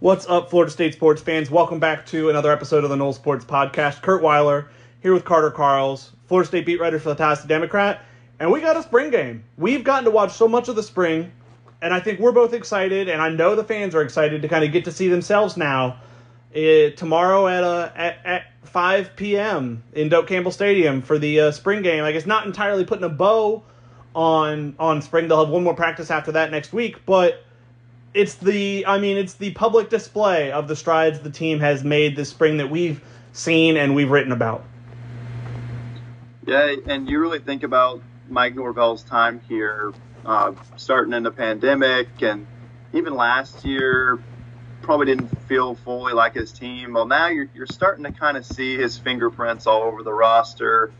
[0.00, 1.50] What's up, Florida State sports fans?
[1.50, 4.00] Welcome back to another episode of the NoleSports Podcast.
[4.00, 4.68] Curt Weiler
[5.02, 8.04] here with Carter Karels, Florida State beat writer for the Taos Democrat,
[8.38, 9.42] and we got a spring game.
[9.56, 11.32] We've gotten to watch so much of the spring,
[11.82, 14.64] and I think we're both excited, and I know the fans are excited to kind
[14.64, 15.98] of get to see themselves now.
[16.54, 19.82] Uh, tomorrow at, uh, at at 5 p.m.
[19.94, 22.04] in Doak Campbell Stadium for the uh, spring game.
[22.04, 23.64] I guess not entirely putting a bow
[24.14, 25.26] on on spring.
[25.26, 27.42] They'll have one more practice after that next week, but
[28.14, 32.16] it's the I mean it's the public display of the strides the team has made
[32.16, 34.64] this spring that we've seen and we've written about.
[36.46, 39.92] Yeah, and you really think about Mike Norvell's time here,
[40.24, 42.46] uh, starting in the pandemic, and
[42.94, 44.18] even last year,
[44.80, 46.94] probably didn't feel fully like his team.
[46.94, 50.90] Well, now you're, you're starting to kind of see his fingerprints all over the roster.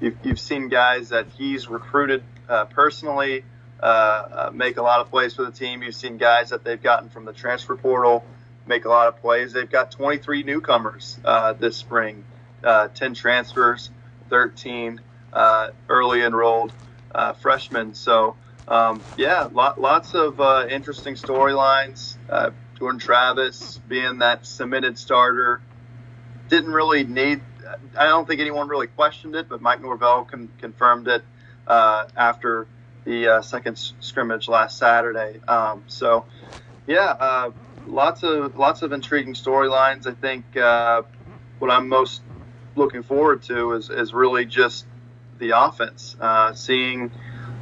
[0.00, 3.44] You've, you've seen guys that he's recruited uh, personally
[3.80, 5.82] uh, uh, make a lot of plays for the team.
[5.82, 8.24] You've seen guys that they've gotten from the transfer portal
[8.66, 9.52] make a lot of plays.
[9.52, 12.24] They've got 23 newcomers uh, this spring,
[12.64, 13.90] uh, 10 transfers,
[14.30, 15.00] 13
[15.32, 16.72] uh, early enrolled
[17.40, 17.94] freshmen.
[17.94, 18.36] So,
[18.66, 22.16] um, yeah, lot, lots of interesting storylines.
[22.78, 25.60] Jordan Travis being that cemented starter
[26.48, 27.40] didn't really need.
[27.98, 31.22] I don't think anyone really questioned it, but Mike Norvell con- confirmed it
[31.68, 32.66] after
[33.06, 35.40] the uh, second scrimmage last Saturday.
[35.48, 36.26] Um, so,
[36.86, 37.50] yeah, uh,
[37.86, 40.06] lots of lots of intriguing storylines.
[40.06, 41.02] I think uh,
[41.58, 42.20] what I'm most
[42.74, 44.84] looking forward to is, is really just
[45.38, 47.10] the offense, uh, seeing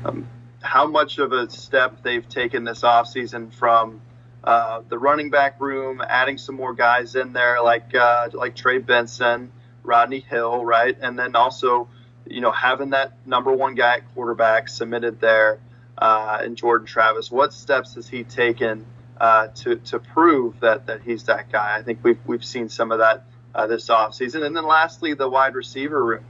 [0.05, 0.27] um,
[0.63, 4.01] how much of a step they've taken this offseason from
[4.43, 8.79] uh, the running back room, adding some more guys in there like uh, like Trey
[8.79, 11.89] Benson, Rodney Hill, right, and then also
[12.27, 15.59] you know, having that number one guy at quarterback submitted there
[15.99, 18.85] uh, and Jordan Travis, what steps has he taken
[19.21, 21.77] uh, to, to prove that, that he's that guy?
[21.77, 24.45] I think we've, we've seen some of that uh, this offseason.
[24.45, 26.25] And then lastly, the wide receiver room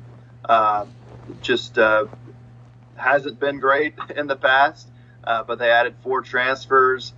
[0.44, 0.84] uh,
[1.40, 2.06] just uh,
[2.96, 4.88] hasn't been great in the past,
[5.22, 7.12] uh, but they added four transfers,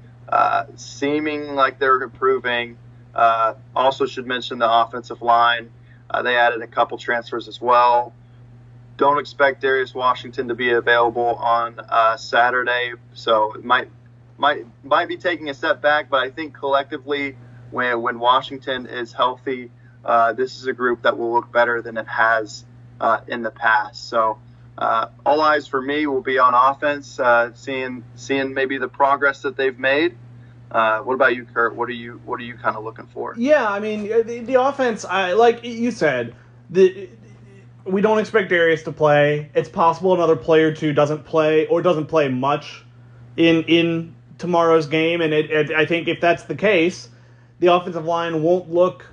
[0.76, 2.76] seeming like they're improving.
[3.14, 5.70] also, should mention the offensive line.
[6.22, 8.12] they added a couple transfers as well
[8.96, 13.90] don't expect Darius Washington to be available on uh, Saturday, so it might
[14.38, 16.08] might might be taking a step back.
[16.10, 17.36] But I think collectively,
[17.70, 19.70] when when Washington is healthy,
[20.04, 22.64] uh, this is a group that will look better than it has
[23.00, 24.08] uh, in the past.
[24.08, 24.38] So.
[24.78, 29.40] Uh, all eyes for me will be on offense, uh, seeing seeing maybe the progress
[29.40, 30.14] that they've made.
[30.70, 31.74] Uh, what about you, Curt?
[31.74, 33.34] What are you What are you kind of looking for?
[33.38, 35.06] Yeah, I mean the, the offense.
[35.06, 36.34] I like you said
[36.68, 37.08] the
[37.86, 39.50] we don't expect Darius to play.
[39.54, 42.84] It's possible another player two doesn't play or doesn't play much
[43.36, 47.08] in in tomorrow's game, and it, it, I think if that's the case,
[47.60, 49.06] the offensive line won't look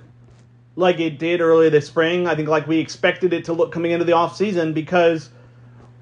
[0.76, 2.26] like it did earlier this spring.
[2.26, 5.30] I think like we expected it to look coming into the offseason because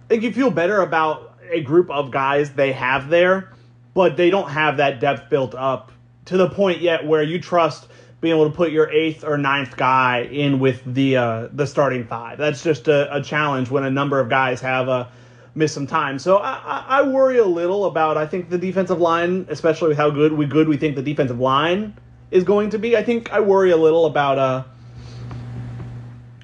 [0.06, 3.52] I think you feel better about a group of guys they have there,
[3.94, 5.92] but they don't have that depth built up
[6.24, 7.88] to the point yet where you trust
[8.22, 12.06] being able to put your eighth or ninth guy in with the uh, the starting
[12.06, 12.38] five.
[12.38, 15.08] That's just a, a, challenge when a number of guys have uh,
[15.56, 16.20] missed some time.
[16.20, 20.08] So I, I, worry a little about I think the defensive line, especially with how
[20.08, 21.98] good we good we think the defensive line
[22.30, 22.96] is going to be.
[22.96, 24.64] I think I worry a little about uh,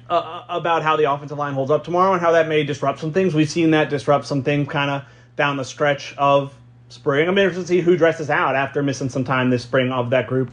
[0.09, 3.13] uh about how the offensive line holds up tomorrow and how that may disrupt some
[3.13, 3.33] things.
[3.33, 5.03] We've seen that disrupt some things kind of
[5.37, 6.53] down the stretch of
[6.89, 7.29] spring.
[7.29, 10.27] I'm interested to see who dresses out after missing some time this spring of that
[10.27, 10.51] group.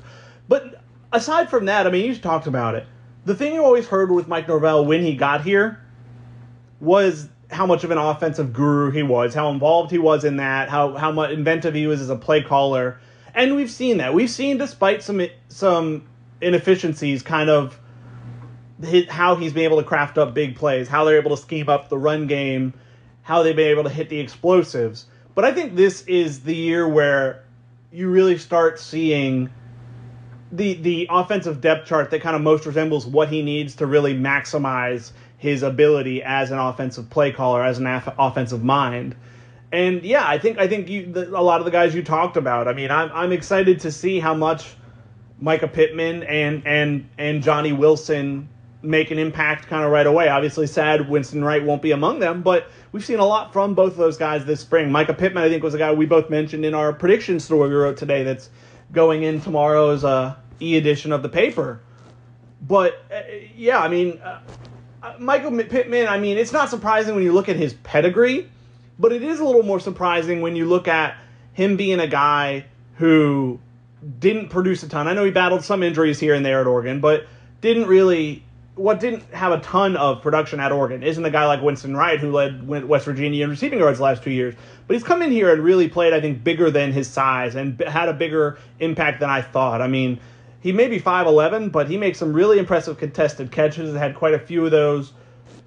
[0.48, 2.86] But aside from that, I mean, you talked about it.
[3.24, 5.80] The thing you always heard with Mike Norvell when he got here
[6.80, 10.68] was how much of an offensive guru he was, how involved he was in that,
[10.68, 12.98] how how much inventive he was as a play caller,
[13.34, 14.14] and we've seen that.
[14.14, 16.06] We've seen, despite some some
[16.40, 17.78] inefficiencies, kind of
[19.08, 21.88] how he's been able to craft up big plays, how they're able to scheme up
[21.88, 22.74] the run game,
[23.22, 25.06] how they've been able to hit the explosives.
[25.34, 27.44] But I think this is the year where
[27.90, 29.50] you really start seeing
[30.56, 34.14] the the offensive depth chart that kind of most resembles what he needs to really
[34.14, 39.14] maximize his ability as an offensive play caller, as an af- offensive mind.
[39.72, 42.36] And yeah, I think I think you, the, a lot of the guys you talked
[42.36, 42.68] about.
[42.68, 44.74] I mean, I'm I'm excited to see how much
[45.38, 48.48] Micah Pittman and and and Johnny Wilson
[48.82, 50.28] make an impact kind of right away.
[50.28, 53.92] Obviously, sad Winston Wright won't be among them, but we've seen a lot from both
[53.92, 54.90] of those guys this spring.
[54.90, 57.74] Micah Pittman, I think, was a guy we both mentioned in our prediction story we
[57.74, 58.22] wrote today.
[58.22, 58.50] That's
[58.92, 61.80] going in tomorrow's uh, e edition of the paper.
[62.66, 63.22] But uh,
[63.54, 64.40] yeah, I mean, uh,
[65.02, 66.08] uh, Michael Pittman.
[66.08, 68.48] I mean, it's not surprising when you look at his pedigree,
[68.98, 71.16] but it is a little more surprising when you look at
[71.52, 72.66] him being a guy
[72.96, 73.60] who
[74.18, 75.08] didn't produce a ton.
[75.08, 77.26] I know he battled some injuries here and there at Oregon, but
[77.60, 78.42] didn't really.
[78.74, 82.20] What didn't have a ton of production at Oregon isn't a guy like Winston Wright
[82.20, 84.54] who led West Virginia in receiving yards last two years.
[84.86, 87.80] But he's come in here and really played, I think, bigger than his size and
[87.80, 89.80] had a bigger impact than I thought.
[89.80, 90.20] I mean,
[90.60, 93.90] he may be 5'11, but he makes some really impressive contested catches.
[93.90, 95.12] and Had quite a few of those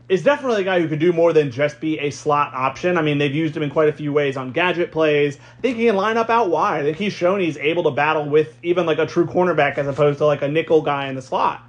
[0.09, 2.97] is definitely a guy who could do more than just be a slot option.
[2.97, 5.37] I mean, they've used him in quite a few ways on gadget plays.
[5.57, 6.81] I think he can line up out wide.
[6.81, 9.87] I think he's shown he's able to battle with even like a true cornerback as
[9.87, 11.61] opposed to like a nickel guy in the slot.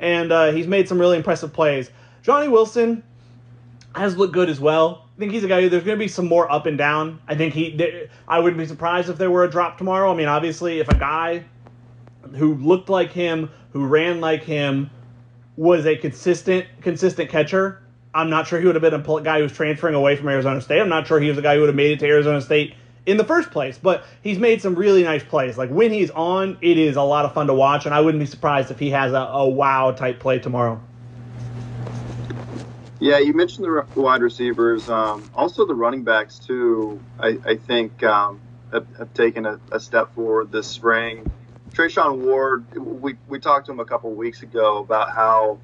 [0.00, 1.90] And uh, he's made some really impressive plays.
[2.22, 3.04] Johnny Wilson
[3.94, 5.06] has looked good as well.
[5.16, 7.20] I think he's a guy who there's going to be some more up and down.
[7.28, 8.08] I think he.
[8.26, 10.10] I wouldn't be surprised if there were a drop tomorrow.
[10.10, 11.44] I mean, obviously, if a guy
[12.36, 14.90] who looked like him, who ran like him,
[15.56, 17.80] was a consistent consistent catcher,
[18.14, 20.60] I'm not sure he would have been a guy who was transferring away from Arizona
[20.60, 20.80] State.
[20.80, 22.74] I'm not sure he was a guy who would have made it to Arizona State
[23.06, 25.58] in the first place, but he's made some really nice plays.
[25.58, 28.20] Like when he's on, it is a lot of fun to watch, and I wouldn't
[28.20, 30.80] be surprised if he has a, a wow type play tomorrow.
[33.00, 37.00] Yeah, you mentioned the wide receivers, um, also the running backs too.
[37.18, 38.40] I, I think um,
[38.72, 41.30] have, have, taken a, a, step forward this spring.
[41.74, 45.58] Treshaun Ward, we, we talked to him a couple weeks ago about how,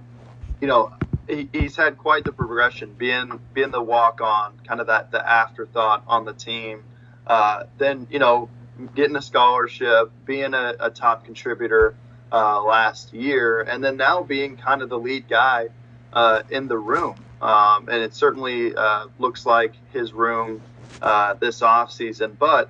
[0.61, 0.93] you know,
[1.29, 5.27] he, he's had quite the progression, being being the walk on, kind of that the
[5.27, 6.83] afterthought on the team.
[7.27, 8.51] Uh, then you know,
[8.97, 11.95] getting a scholarship, being a, a top contributor
[12.33, 15.69] uh, last year, and then now being kind of the lead guy
[16.13, 17.15] uh, in the room.
[17.41, 20.61] Um, and it certainly uh, looks like his room
[21.01, 22.69] uh, this offseason, but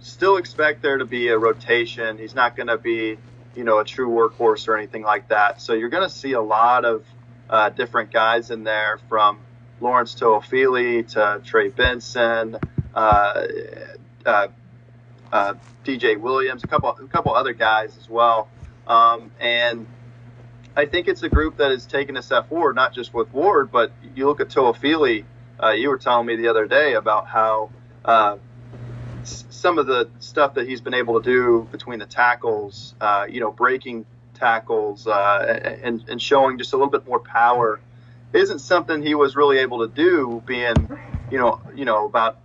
[0.00, 2.18] still expect there to be a rotation.
[2.18, 3.18] He's not going to be,
[3.54, 5.60] you know, a true workhorse or anything like that.
[5.60, 7.04] So you're going to see a lot of
[7.50, 9.38] uh, different guys in there from
[9.80, 12.56] Lawrence Toafili to Trey Benson,
[12.94, 13.46] uh,
[14.26, 14.48] uh,
[15.32, 15.54] uh
[15.84, 18.48] DJ Williams, a couple a couple other guys as well.
[18.86, 19.86] Um, and
[20.76, 23.70] I think it's a group that has taken a step forward, not just with Ward,
[23.70, 25.24] but you look at Toafili.
[25.62, 27.70] Uh, you were telling me the other day about how
[28.04, 28.36] uh,
[29.24, 32.94] some of the stuff that he's been able to do between the tackles,
[33.28, 34.06] you know, breaking
[34.38, 37.80] tackles uh, and, and showing just a little bit more power
[38.32, 40.74] isn't something he was really able to do being,
[41.30, 42.38] you know, you know, about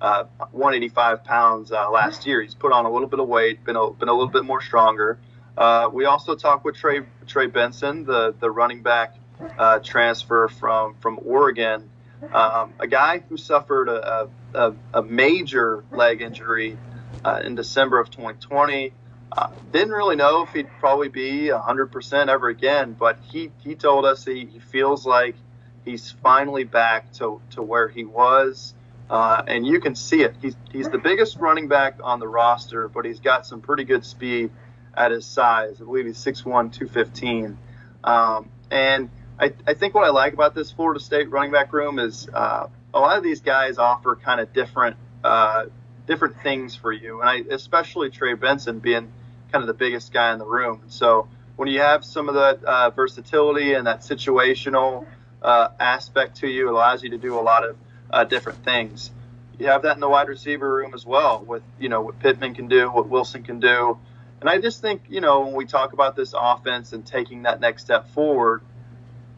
[0.00, 2.42] uh, 185 pounds uh, last year.
[2.42, 4.60] He's put on a little bit of weight, been a, been a little bit more
[4.60, 5.18] stronger.
[5.56, 9.16] Uh, we also talked with Trey Trey Benson, the the running back
[9.58, 11.89] uh, transfer from from Oregon,
[12.32, 16.76] um, a guy who suffered a, a, a major leg injury
[17.24, 18.92] uh, in December of 2020.
[19.32, 24.04] Uh, didn't really know if he'd probably be 100% ever again, but he, he told
[24.04, 25.36] us he, he feels like
[25.84, 28.74] he's finally back to, to where he was.
[29.08, 30.36] Uh, and you can see it.
[30.40, 34.04] He's, he's the biggest running back on the roster, but he's got some pretty good
[34.04, 34.50] speed
[34.94, 35.80] at his size.
[35.80, 37.58] I believe he's 6'1, 215.
[38.04, 41.98] Um, and I, I think what I like about this Florida State running back room
[41.98, 45.66] is uh, a lot of these guys offer kind of different uh,
[46.06, 47.20] different things for you.
[47.22, 49.10] And I especially Trey Benson being
[49.50, 50.82] kind of the biggest guy in the room.
[50.88, 51.26] So
[51.56, 55.06] when you have some of that uh, versatility and that situational
[55.40, 57.76] uh, aspect to you, it allows you to do a lot of
[58.10, 59.10] uh, different things.
[59.58, 62.54] You have that in the wide receiver room as well, with you know what Pittman
[62.54, 63.98] can do, what Wilson can do,
[64.40, 67.60] and I just think you know when we talk about this offense and taking that
[67.60, 68.62] next step forward,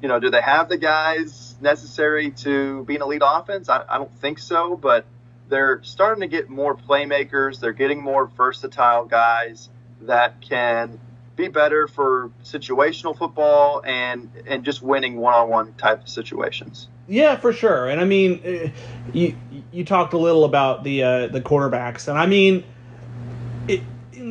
[0.02, 3.68] you know, do they have the guys necessary to be an elite offense?
[3.68, 5.06] I, I don't think so, but
[5.48, 7.60] they're starting to get more playmakers.
[7.60, 9.68] They're getting more versatile guys
[10.02, 10.98] that can
[11.36, 16.88] be better for situational football and and just winning one-on-one type of situations.
[17.08, 17.88] Yeah, for sure.
[17.88, 18.68] And I mean, uh,
[19.12, 19.36] you
[19.70, 22.64] you talked a little about the uh, the quarterbacks, and I mean,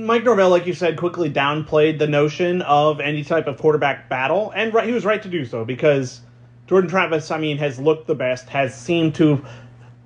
[0.05, 4.51] Mike Norvell, like you said, quickly downplayed the notion of any type of quarterback battle,
[4.55, 6.21] and right, he was right to do so because
[6.67, 9.45] Jordan Travis, I mean, has looked the best, has seemed to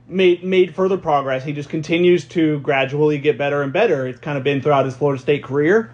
[0.07, 1.43] made made further progress.
[1.43, 4.07] He just continues to gradually get better and better.
[4.07, 5.93] It's kind of been throughout his Florida State career.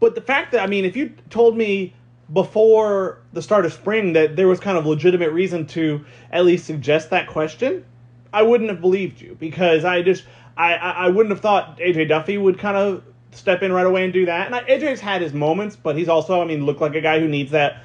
[0.00, 1.94] But the fact that I mean, if you told me
[2.32, 6.66] before the start of spring that there was kind of legitimate reason to at least
[6.66, 7.84] suggest that question,
[8.32, 10.24] I wouldn't have believed you because I just
[10.56, 14.12] I I wouldn't have thought AJ Duffy would kind of step in right away and
[14.12, 14.46] do that.
[14.46, 17.20] And I, AJ's had his moments, but he's also I mean looked like a guy
[17.20, 17.82] who needs that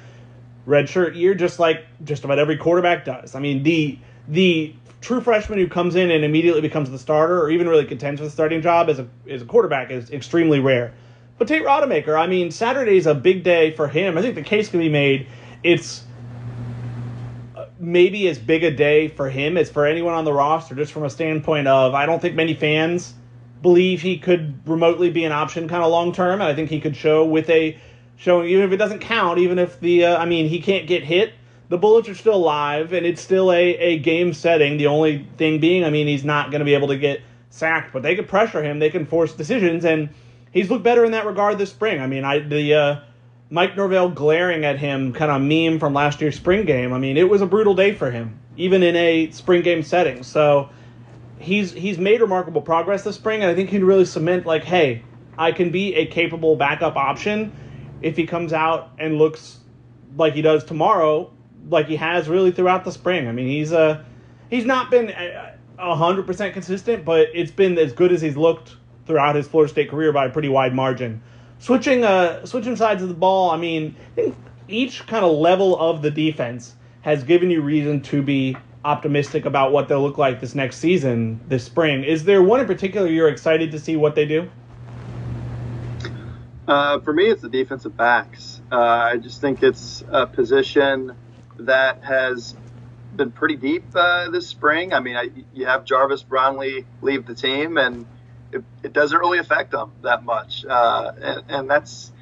[0.66, 3.34] red shirt year just like just about every quarterback does.
[3.34, 3.98] I mean the
[4.28, 8.20] the true freshman who comes in and immediately becomes the starter or even really contends
[8.20, 10.94] for the starting job as a, as a quarterback is extremely rare.
[11.36, 14.16] But Tate Rodemaker, I mean, Saturday's a big day for him.
[14.16, 15.26] I think the case can be made.
[15.62, 16.04] It's
[17.54, 20.92] uh, maybe as big a day for him as for anyone on the roster, just
[20.92, 23.12] from a standpoint of I don't think many fans
[23.64, 26.80] believe he could remotely be an option kind of long term, and I think he
[26.80, 27.76] could show with a
[28.16, 31.02] showing even if it doesn't count, even if the uh, I mean he can't get
[31.02, 31.32] hit,
[31.70, 34.76] the bullets are still alive, and it's still a, a game setting.
[34.76, 37.92] The only thing being, I mean, he's not going to be able to get sacked,
[37.92, 40.10] but they could pressure him, they can force decisions, and
[40.52, 42.00] he's looked better in that regard this spring.
[42.00, 43.00] I mean, I the uh,
[43.48, 46.92] Mike Norvell glaring at him kind of meme from last year's spring game.
[46.92, 50.22] I mean, it was a brutal day for him, even in a spring game setting.
[50.22, 50.68] So
[51.44, 54.64] he's he's made remarkable progress this spring, and I think he can really cement like,
[54.64, 55.02] hey,
[55.38, 57.52] I can be a capable backup option
[58.02, 59.60] if he comes out and looks
[60.16, 61.32] like he does tomorrow,
[61.68, 63.28] like he has really throughout the spring.
[63.28, 64.04] I mean, he's a uh,
[64.50, 65.12] he's not been
[65.78, 69.90] hundred percent consistent, but it's been as good as he's looked throughout his Florida State
[69.90, 71.22] career by a pretty wide margin.
[71.58, 74.36] Switching uh switching sides of the ball, I mean, I think
[74.68, 79.72] each kind of level of the defense has given you reason to be optimistic about
[79.72, 82.04] what they'll look like this next season, this spring.
[82.04, 84.50] Is there one in particular you're excited to see what they do?
[86.66, 88.60] Uh, for me, it's the defensive backs.
[88.70, 91.14] Uh, I just think it's a position
[91.58, 92.54] that has
[93.14, 94.92] been pretty deep uh, this spring.
[94.92, 98.06] I mean, I, you have Jarvis Brownlee leave the team, and
[98.52, 100.64] it, it doesn't really affect them that much.
[100.64, 102.12] Uh, and, and, that's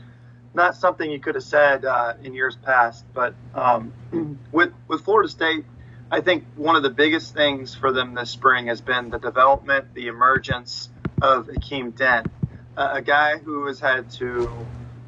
[0.55, 3.05] not something you could have said uh, in years past.
[3.15, 3.93] But um,
[4.53, 5.65] with with Florida State,
[6.13, 9.95] I think one of the biggest things for them this spring has been the development,
[9.95, 10.89] the emergence
[11.21, 12.29] of Akeem Dent
[12.77, 14.51] a guy who has had to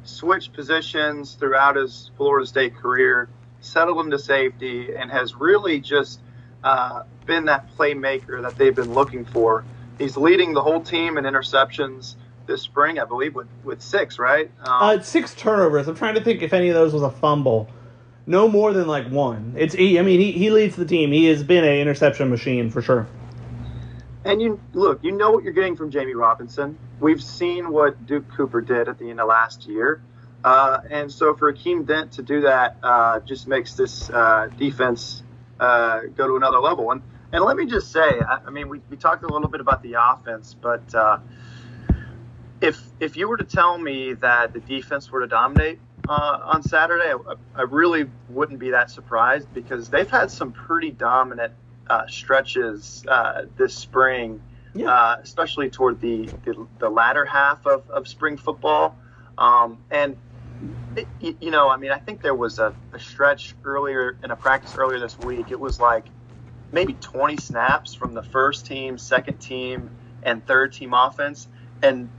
[0.03, 3.27] switch positions throughout his Florida State career,
[3.61, 6.19] settle into safety, and has really just
[6.63, 9.65] uh, been that playmaker that they've been looking for.
[9.97, 14.51] He's leading the whole team in interceptions this spring, I believe, with, with six, right?
[14.59, 15.87] Um, uh, six turnovers.
[15.87, 17.67] I'm trying to think if any of those was a fumble.
[18.27, 19.53] No more than like one.
[19.57, 21.11] It's he, I mean he, he leads the team.
[21.11, 23.07] He has been an interception machine for sure.
[24.23, 26.77] And you look, you know what you're getting from Jammie Robinson.
[26.99, 30.01] We've seen what Duke Cooper did at the end of last year.
[30.43, 35.23] Uh, and so for Akeem Dent to do that uh, just makes this uh, defense
[35.59, 36.91] uh, go to another level.
[36.91, 37.01] And,
[37.31, 39.81] and let me just say, I, I, mean, we, we talked a little bit about
[39.81, 41.17] the offense, but uh,
[42.61, 46.63] if if you were to tell me that the defense were to dominate uh, on
[46.63, 51.53] Saturday, I, I, really wouldn't be that surprised because they've had some pretty dominant
[51.89, 54.41] uh, stretches uh, this spring,
[54.73, 54.89] yeah.
[54.89, 58.95] uh, especially toward the, the, the latter half of, of spring football.
[59.37, 60.17] Um, and
[60.95, 61.07] it,
[61.41, 64.75] you know, I mean, I think there was a, a stretch earlier in a practice
[64.77, 65.51] earlier this week.
[65.51, 66.05] It was like
[66.71, 69.89] maybe 20 snaps from the first team, second team,
[70.23, 71.47] and third team offense,
[71.81, 72.09] and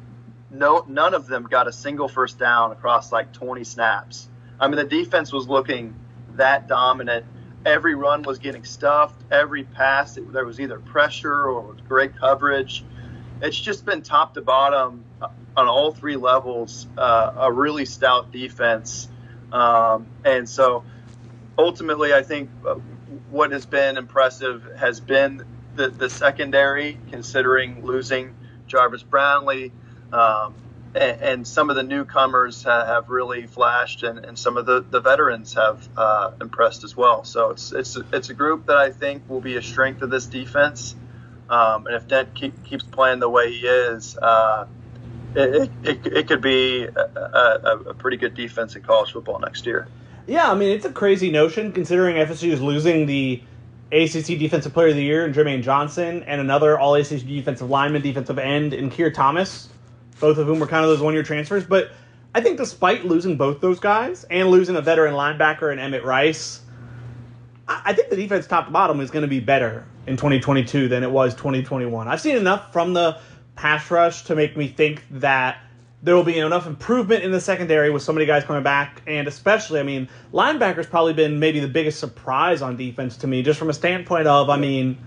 [0.59, 4.29] no, none of them got a single first down across like 20 snaps.
[4.59, 5.95] I mean, the defense was looking
[6.37, 7.27] that dominant
[7.67, 9.21] every run was getting stuffed.
[9.31, 12.85] Every pass, it, there was either pressure or great coverage.
[13.43, 18.33] It's just been top to bottom uh, on all three levels, uh, a really stout
[18.33, 19.09] defense.
[19.53, 20.85] Um, and so
[21.59, 22.77] ultimately, I think uh,
[23.31, 25.45] what has been impressive has been
[25.75, 28.35] the, the secondary, considering losing
[28.67, 29.73] Jarvis Brownlee.
[30.17, 30.55] Um,
[30.95, 35.01] and, and some of the newcomers have really flashed, and, and some of the, the
[35.01, 37.25] veterans have uh, impressed as well.
[37.25, 40.27] So it's it's it's a group that I think will be a strength of this
[40.27, 40.97] defense.
[41.49, 44.67] Um, and if Dent keep, keeps playing the way he is, uh,
[45.37, 49.65] it, it, it, could be a, a, a, pretty good defense in college football next
[49.65, 49.87] year.
[50.27, 53.43] Yeah, I mean it's a crazy notion considering FSU is losing the
[53.93, 58.03] ACC Defensive Player of the Year in Jermaine Johnson and another All ACC defensive lineman,
[58.03, 59.69] defensive end in Keir Thomas
[60.21, 61.65] both of whom were kind of those one year transfers.
[61.65, 61.93] But
[62.35, 66.61] I think despite losing both those guys and losing a veteran linebacker and Emmett Rice,
[67.69, 71.03] I think the defense top to bottom is going to be better in 2022 than
[71.03, 72.07] it was 2021.
[72.07, 73.19] I've seen enough from the
[73.57, 75.59] pass rush to make me think that
[76.03, 79.27] there will be enough improvement in the secondary with so many guys coming back, and
[79.27, 83.59] especially, I mean, linebackers probably been maybe the biggest surprise on defense to me, just
[83.59, 84.99] from a standpoint of, I mean,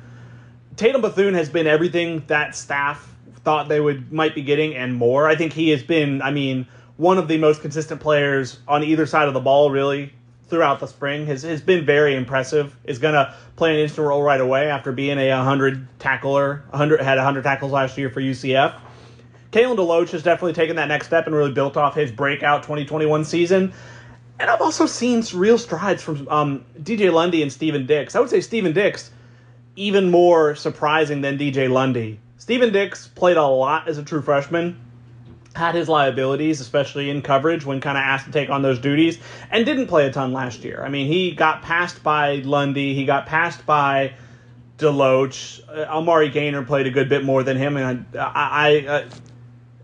[0.75, 3.15] Tatum Bethune has been everything that staff
[3.49, 5.27] thought they would might be getting and more.
[5.27, 9.07] I think he has been, I mean, one of the most consistent players on either
[9.07, 10.13] side of the ball, really,
[10.49, 11.25] throughout the spring.
[11.25, 12.77] Has has been very impressive.
[12.83, 17.01] Is going to play an instant role right away after being a 100 tackler, 100
[17.01, 18.79] had 100 tackles last year for UCF.
[19.51, 23.25] Kalen DeLoach has definitely taken that next step and really built off his breakout 2021
[23.25, 23.73] season.
[24.39, 28.15] And I've also seen real strides from um, DJ Lundy and Stephen Dix.
[28.15, 29.09] I would say Stephen Dix
[29.75, 34.79] even more surprising than DJ Lundy Stephen Dix played a lot as a true freshman,
[35.55, 39.19] had his liabilities, especially in coverage when kind of asked to take on those duties,
[39.51, 40.81] and didn't play a ton last year.
[40.81, 44.13] I mean, he got passed by Lundy, he got passed by
[44.77, 45.59] Deloach.
[45.67, 49.09] Uh, Amari Gainer played a good bit more than him, and I I, uh,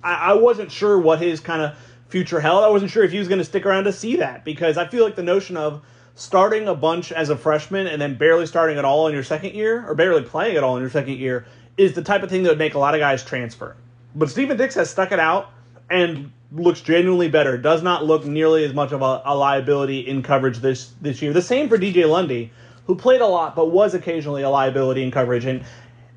[0.02, 2.64] I, I wasn't sure what his kind of future held.
[2.64, 4.88] I wasn't sure if he was going to stick around to see that because I
[4.88, 5.84] feel like the notion of
[6.18, 9.54] starting a bunch as a freshman and then barely starting at all in your second
[9.54, 11.46] year or barely playing at all in your second year
[11.78, 13.76] is the type of thing that would make a lot of guys transfer.
[14.16, 15.52] But Stephen Dix has stuck it out
[15.90, 17.58] and looks genuinely better.
[17.58, 21.34] Does not look nearly as much of a, a liability in coverage this this year.
[21.34, 22.52] The same for DJ Lundy
[22.86, 25.46] who played a lot but was occasionally a liability in coverage.
[25.46, 25.64] And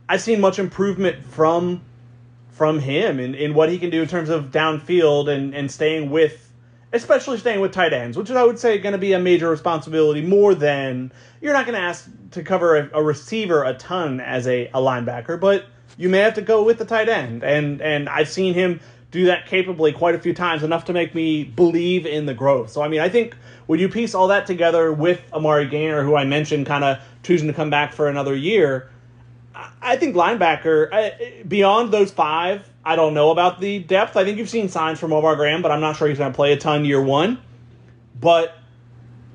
[0.08, 1.82] I've seen much improvement from
[2.50, 6.10] from him in, in what he can do in terms of downfield and, and staying
[6.10, 6.47] with
[6.92, 9.50] especially staying with tight ends, which is I would say going to be a major
[9.50, 14.20] responsibility more than you're not going to ask to cover a, a, receiver a ton
[14.20, 15.66] as a, a linebacker, but
[15.96, 17.42] you may have to go with the tight end.
[17.44, 18.80] And and I've seen him
[19.10, 22.70] do that capably quite a few times, enough to make me believe in the growth.
[22.70, 26.16] So I mean, I think when you piece all that together with Amari Gainer, who
[26.16, 28.90] I mentioned kind of choosing to come back for another year,
[29.82, 34.16] I think linebacker, beyond those five, I don't know about the depth.
[34.16, 36.34] I think you've seen signs from Omar Graham, but I'm not sure he's going to
[36.34, 37.38] play a ton year one.
[38.18, 38.56] But,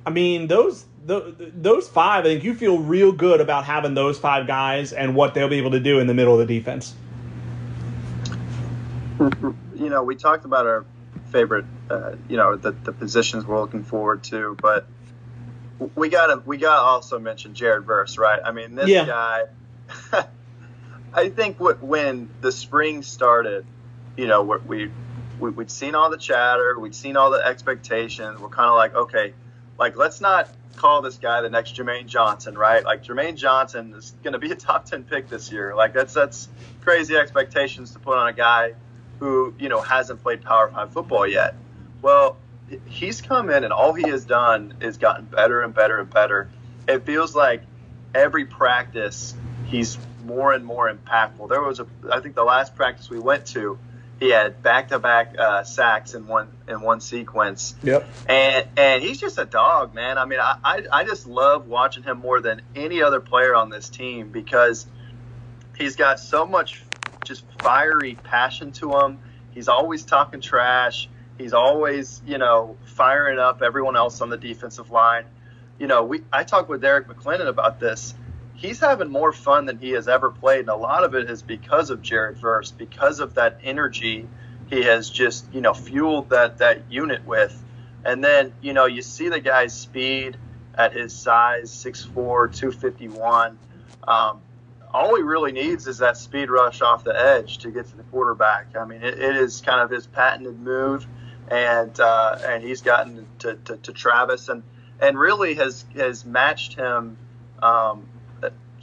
[0.08, 4.18] I mean, those the, those five, I think you feel real good about having those
[4.18, 6.96] five guys and what they'll be able to do in the middle of the defense.
[9.20, 10.84] You know, we talked about our
[11.32, 14.58] favorite, uh, you know, the, the positions we're looking forward to.
[14.60, 14.88] But
[15.94, 18.40] we gotta we gotta also mention Jared Verse, right?
[18.44, 19.06] I mean, this yeah.
[19.06, 20.26] guy.
[21.14, 23.66] I think what, when the spring started,
[24.18, 24.92] you know, we,
[25.40, 28.40] we we'd seen all the chatter, we'd seen all the expectations.
[28.40, 29.34] We're kind of like, okay,
[29.78, 32.84] like let's not call this guy the next Jermaine Johnson, right?
[32.84, 35.76] Like Jermaine Johnson is going to be a top ten pick this year.
[35.76, 36.50] Like that's that's
[36.82, 38.74] crazy expectations to put on a guy
[39.20, 41.56] who you know hasn't played Power Five football yet.
[42.02, 42.38] Well,
[42.86, 46.50] he's come in and all he has done is gotten better and better and better.
[46.88, 47.64] It feels like
[48.14, 49.34] every practice
[49.66, 51.50] he's more and more impactful.
[51.50, 53.78] There was a, I think the last practice we went to,
[54.20, 57.76] he had back-to-back uh, sacks in one in one sequence.
[57.84, 58.08] Yep.
[58.30, 60.18] And and he's just a dog, man.
[60.18, 63.70] I mean, I, I I just love watching him more than any other player on
[63.70, 64.86] this team because
[65.78, 66.84] he's got so much
[67.26, 69.20] just fiery passion to him.
[69.52, 71.10] He's always talking trash.
[71.38, 75.26] He's always, you know, firing up everyone else on the defensive line.
[75.80, 78.14] You know, we I talked with Derrick McLendon about this.
[78.56, 81.42] He's having more fun than he has ever played, and a lot of it is
[81.42, 84.28] because of Jared Verse, because of that energy
[84.70, 87.62] he has just, you know, fueled that that unit with.
[88.06, 90.38] And then, you know, you see the guy's speed
[90.76, 93.58] at his size, 6'4", 251.
[94.08, 94.42] Um,
[94.94, 98.04] all he really needs is that speed rush off the edge to get to the
[98.04, 98.76] quarterback.
[98.76, 101.08] I mean, it, it is kind of his patented move,
[101.50, 104.62] and uh, and he's gotten to, to, to, Travis and
[105.00, 107.18] and really has has matched him
[107.62, 108.06] um,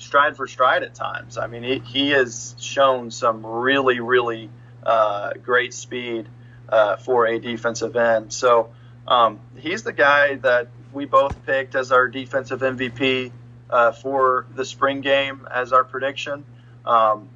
[0.00, 1.38] stride for stride at times.
[1.38, 4.50] I mean, he, he has shown some really really
[4.82, 6.26] uh, great speed
[6.68, 8.32] uh, for a defensive end.
[8.32, 8.70] So
[9.06, 13.32] um, he's the guy that we both picked as our defensive MVP
[13.68, 16.44] uh, for the spring game as our prediction.
[16.84, 17.28] Um,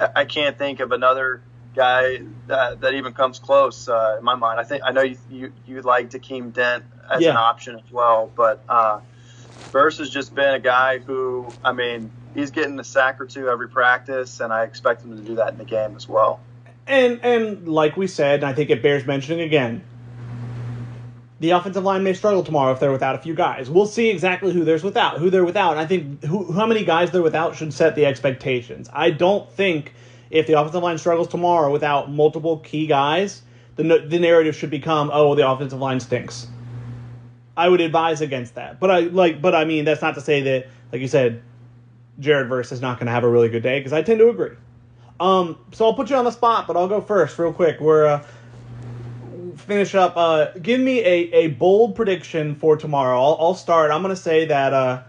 [0.00, 1.40] I, I, can't think of another
[1.74, 4.60] guy that, that even comes close uh, in my mind.
[4.60, 7.30] I think I know you you, you like Dakeem Dent as yeah.
[7.30, 8.62] an option as well, but
[9.70, 13.48] Verse has just been a guy who I mean he's getting a sack or two
[13.48, 16.40] every practice, and I expect him to do that in the game as well.
[16.86, 19.82] And and like we said, and I think it bears mentioning again
[21.40, 23.68] the offensive line may struggle tomorrow if they're without a few guys.
[23.68, 25.72] We'll see exactly who there's without, who they're without.
[25.72, 28.88] And I think who, how many guys they're without should set the expectations.
[28.92, 29.92] I don't think
[30.30, 33.42] if the offensive line struggles tomorrow without multiple key guys,
[33.76, 36.48] the the narrative should become, oh, the offensive line stinks.
[37.56, 38.78] I would advise against that.
[38.78, 41.42] But I like, but I mean, that's not to say that, like you said,
[42.18, 44.28] Jared Verse is not going to have a really good day because I tend to
[44.28, 44.56] agree.
[45.18, 47.80] Um, so I'll put you on the spot, but I'll go first, real quick.
[47.80, 48.26] We're uh,
[49.56, 50.16] finish up.
[50.16, 53.18] Uh, give me a, a bold prediction for tomorrow.
[53.18, 53.90] I'll, I'll start.
[53.90, 55.02] I'm going to say that uh,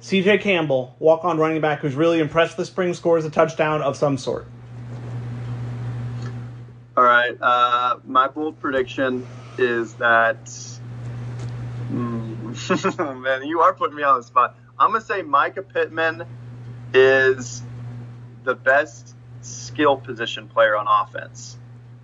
[0.00, 0.38] C.J.
[0.38, 4.18] Campbell, walk on running back, who's really impressed this spring, scores a touchdown of some
[4.18, 4.46] sort.
[6.96, 7.36] All right.
[7.40, 9.26] Uh, my bold prediction
[9.58, 10.71] is that.
[11.92, 14.56] Mm, man, you are putting me on the spot.
[14.78, 16.24] I'm going to say Micah Pittman
[16.94, 17.62] is
[18.44, 21.56] the best skill position player on offense.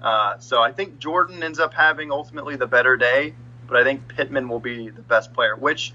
[0.02, 3.34] Uh, so I think Jordan ends up having ultimately the better day,
[3.66, 5.92] but I think Pittman will be the best player, which,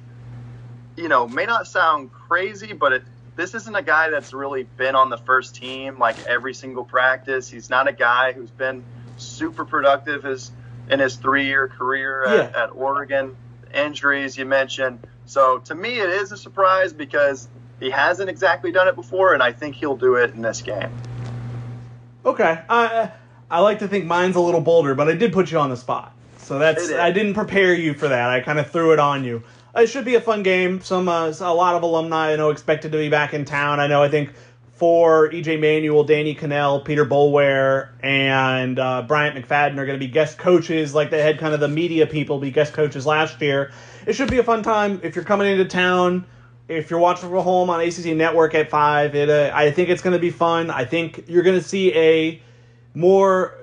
[0.97, 3.03] you know, may not sound crazy, but it,
[3.35, 7.49] this isn't a guy that's really been on the first team like every single practice.
[7.49, 8.83] He's not a guy who's been
[9.17, 10.51] super productive his,
[10.89, 12.63] in his three year career at, yeah.
[12.63, 13.35] at Oregon.
[13.73, 14.99] Injuries you mentioned.
[15.25, 17.47] So to me, it is a surprise because
[17.79, 20.91] he hasn't exactly done it before, and I think he'll do it in this game.
[22.25, 23.11] Okay, I
[23.49, 25.77] I like to think mine's a little bolder, but I did put you on the
[25.77, 28.29] spot, so that's I didn't prepare you for that.
[28.29, 29.43] I kind of threw it on you.
[29.75, 30.81] It should be a fun game.
[30.81, 33.79] Some uh, a lot of alumni I know expected to be back in town.
[33.79, 34.31] I know I think
[34.73, 40.11] for EJ Manuel, Danny Kanell, Peter Boulware, and uh, Bryant McFadden are going to be
[40.11, 43.71] guest coaches, like they had kind of the media people be guest coaches last year.
[44.07, 46.25] It should be a fun time if you're coming into town.
[46.67, 50.01] If you're watching from home on ACC Network at five, it uh, I think it's
[50.01, 50.71] going to be fun.
[50.71, 52.41] I think you're going to see a
[52.95, 53.55] more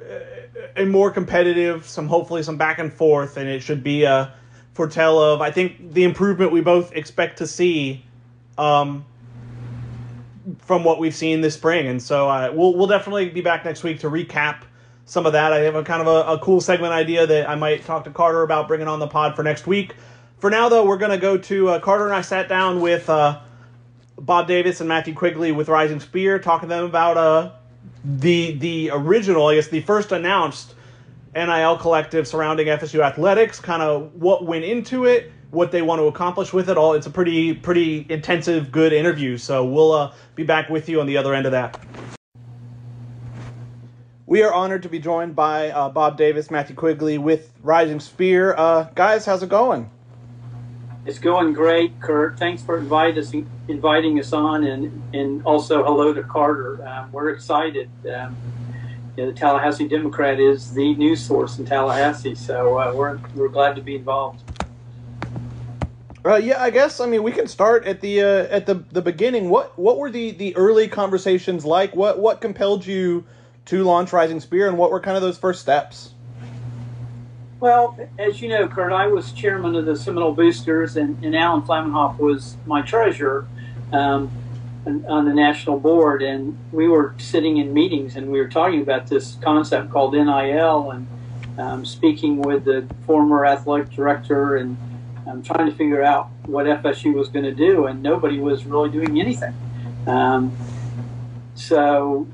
[0.77, 4.33] a more competitive, some hopefully some back and forth, and it should be a
[4.75, 8.05] foretell of I think the improvement we both expect to see.
[8.59, 9.07] Um,
[10.59, 11.87] from what we've seen this spring.
[11.87, 14.63] And so uh, we'll we'll definitely be back next week to recap
[15.05, 15.53] some of that.
[15.53, 18.11] I have a kind of a, a, cool segment idea that I might talk to
[18.11, 19.95] Carter about bringing on the pod for next week.
[20.39, 23.11] For now, though, we're going to go to uh, Carter and I sat down with
[23.11, 23.41] uh,
[24.19, 27.53] Bob Davis and Matthew Quigley with Rising Spear, talking to them about uh,
[28.05, 30.75] the the original, I guess, the first announced
[31.35, 36.07] NIL collective surrounding FSU athletics, kind of what went into it what they want to
[36.07, 36.95] accomplish with it all.
[36.95, 39.37] It's a pretty pretty intensive, good interview.
[39.37, 41.79] So we'll uh, be back with you on the other end of that.
[44.27, 48.55] We are honored to be joined by uh, Bob Davis, Matthew Quigley with Rising Spear.
[48.57, 49.91] Uh, guys, how's it going?
[51.05, 52.39] It's going great, Curt.
[52.39, 53.33] Thanks for inviting us,
[53.67, 56.87] inviting us on, and and also hello to Carter.
[56.87, 57.91] Um, we're excited.
[58.05, 58.37] Um,
[59.17, 63.49] you know, the Tallahassee Democrat is the news source in Tallahassee, so uh, we're we're
[63.49, 64.43] glad to be involved.
[66.25, 69.01] Uh, yeah, I guess I mean we can start at the uh, at the the
[69.01, 69.49] beginning.
[69.49, 71.97] What what were the the early conversations like?
[71.97, 73.25] What what compelled you
[73.67, 76.13] to launch Rising Spear, and what were kind of those first steps?
[77.61, 81.61] Well, as you know, Curt, I was chairman of the Seminole Boosters, and, and Alan
[81.63, 83.47] Flamenhoff was my treasurer
[83.93, 84.31] um,
[84.87, 86.23] on the national board.
[86.23, 90.91] And we were sitting in meetings, and we were talking about this concept called NIL,
[90.91, 91.07] and
[91.59, 94.79] um, speaking with the former athletic director and
[95.27, 98.91] um, trying to figure out what FSU was going to do, and nobody was really
[98.91, 99.55] doing anything.
[100.07, 100.57] Um,
[101.55, 102.27] so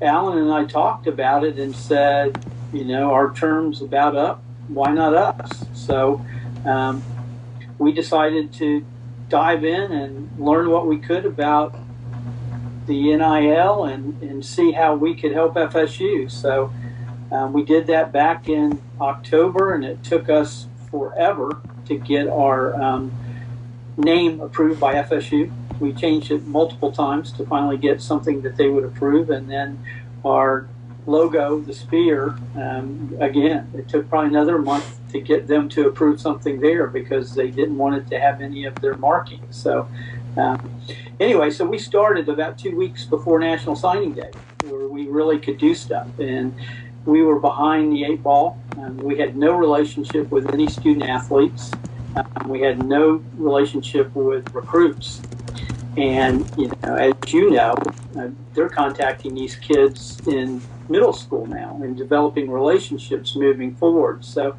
[0.00, 4.92] Alan and I talked about it and said, you know, our terms about up, why
[4.92, 5.64] not us?
[5.74, 6.24] So
[6.66, 7.02] um,
[7.78, 8.84] we decided to
[9.28, 11.74] dive in and learn what we could about
[12.86, 16.30] the NIL and, and see how we could help FSU.
[16.30, 16.72] So
[17.30, 21.62] um, we did that back in October, and it took us forever
[21.98, 23.12] to get our um,
[23.96, 25.52] name approved by FSU.
[25.80, 29.84] We changed it multiple times to finally get something that they would approve, and then
[30.24, 30.68] our
[31.06, 36.20] logo, the spear, um, again, it took probably another month to get them to approve
[36.20, 39.56] something there because they didn't want it to have any of their markings.
[39.56, 39.88] So,
[40.36, 40.80] um,
[41.18, 44.30] anyway, so we started about two weeks before National Signing Day,
[44.64, 46.54] where we really could do stuff, and
[47.04, 48.58] we were behind the eight ball.
[48.76, 51.72] Um, we had no relationship with any student athletes.
[52.16, 55.20] Um, we had no relationship with recruits.
[55.96, 57.74] And, you know, as you know,
[58.16, 64.24] uh, they're contacting these kids in middle school now and developing relationships moving forward.
[64.24, 64.56] So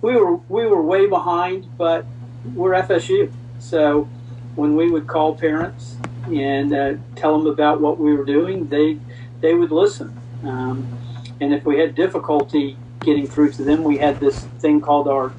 [0.00, 2.04] we were, we were way behind, but
[2.54, 3.32] we're FSU.
[3.58, 4.08] So
[4.54, 8.98] when we would call parents and uh, tell them about what we were doing, they,
[9.40, 10.16] they would listen.
[10.44, 10.86] Um,
[11.40, 15.32] and if we had difficulty getting through to them, we had this thing called our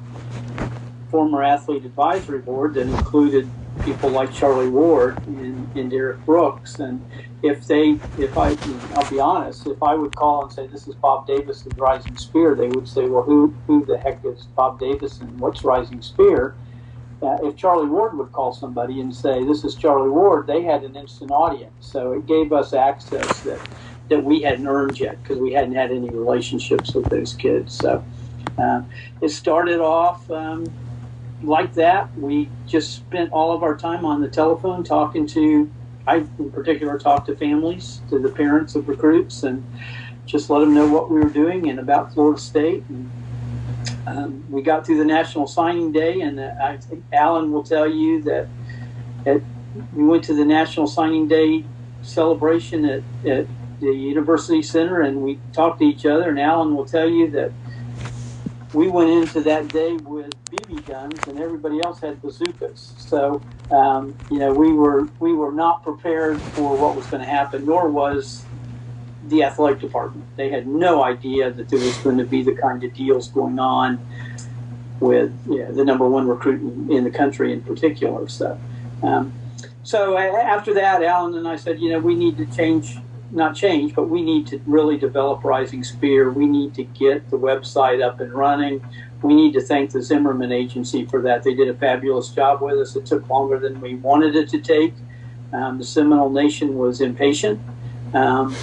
[1.10, 3.48] former athlete advisory board that included
[3.84, 6.78] people like Charlie Ward and, and Derrick Brooks.
[6.78, 7.04] And
[7.42, 8.56] if they, if I,
[8.94, 12.16] I'll be honest, if I would call and say, this is Bob Davis and Rising
[12.16, 16.02] Spear, they would say, well, who, who the heck is Bob Davis and what's Rising
[16.02, 16.54] Spear?
[17.20, 20.84] Uh, if Charlie Ward would call somebody and say, this is Charlie Ward, they had
[20.84, 21.74] an instant audience.
[21.80, 23.60] So it gave us access that
[24.08, 27.74] that we hadn't earned yet because we hadn't had any relationships with those kids.
[27.74, 28.04] So
[28.58, 28.82] uh,
[29.20, 30.66] it started off um,
[31.42, 32.16] like that.
[32.18, 35.70] We just spent all of our time on the telephone talking to,
[36.06, 39.64] I in particular talked to families, to the parents of recruits, and
[40.26, 42.84] just let them know what we were doing and about Florida State.
[42.88, 43.10] And,
[44.06, 47.86] um, we got through the National Signing Day, and uh, I think Alan will tell
[47.86, 48.48] you that
[49.26, 49.42] at,
[49.94, 51.64] we went to the National Signing Day
[52.02, 53.46] celebration at, at
[53.80, 56.28] the University Center and we talked to each other.
[56.28, 57.52] And Alan will tell you that
[58.74, 62.94] we went into that day with BB guns and everybody else had bazookas.
[62.98, 67.28] So um, you know we were we were not prepared for what was going to
[67.28, 68.44] happen, nor was
[69.26, 70.24] the athletic department.
[70.36, 73.58] They had no idea that there was going to be the kind of deals going
[73.58, 73.98] on
[75.00, 78.28] with you know, the number one recruit in, the country in particular.
[78.28, 78.58] So.
[79.02, 79.32] Um,
[79.88, 82.98] so after that, Alan and I said, you know, we need to change,
[83.30, 86.30] not change, but we need to really develop Rising Spear.
[86.30, 88.84] We need to get the website up and running.
[89.22, 91.42] We need to thank the Zimmerman Agency for that.
[91.42, 92.96] They did a fabulous job with us.
[92.96, 94.94] It took longer than we wanted it to take.
[95.52, 97.60] Um, the Seminole Nation was impatient,
[98.14, 98.54] um,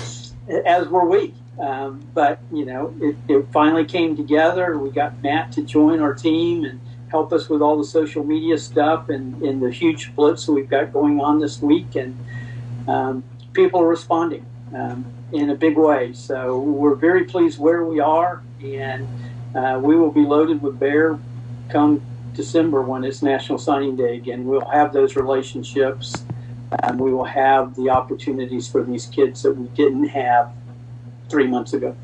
[0.66, 1.34] as were we.
[1.60, 4.78] Um, but you know, it, it, finally came together.
[4.78, 8.58] We got Matt to join our team and help us with all the social media
[8.58, 11.96] stuff and, and the huge splits we've got going on this week.
[11.96, 12.18] And
[12.90, 13.24] um,
[13.54, 14.46] people are responding
[14.76, 16.14] um, in a big way.
[16.14, 19.08] So we're very pleased where we are, and
[19.56, 21.18] uh, we will be loaded with bear
[21.70, 22.02] come
[22.34, 24.46] December when it's National Signing Day again.
[24.46, 26.26] We'll have those relationships.
[26.84, 30.52] And we will have the opportunities for these kids that we didn't have
[31.30, 31.96] three months ago.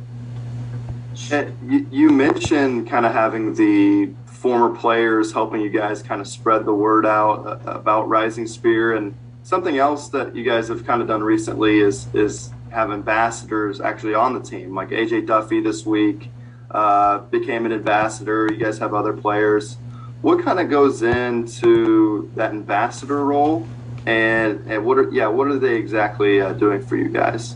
[1.68, 6.66] You, you mentioned kind of having the former players helping you guys kind of spread
[6.66, 11.02] the word out uh, about Rising Spear, and something else that you guys have kind
[11.02, 14.74] of done recently is is have ambassadors actually on the team.
[14.74, 16.30] Like AJ Duffy this week
[16.72, 18.48] uh, became an ambassador.
[18.52, 19.78] You guys have other players.
[20.22, 23.68] What kind of goes into that ambassador role,
[24.06, 27.56] and and what are yeah what are they exactly uh, doing for you guys?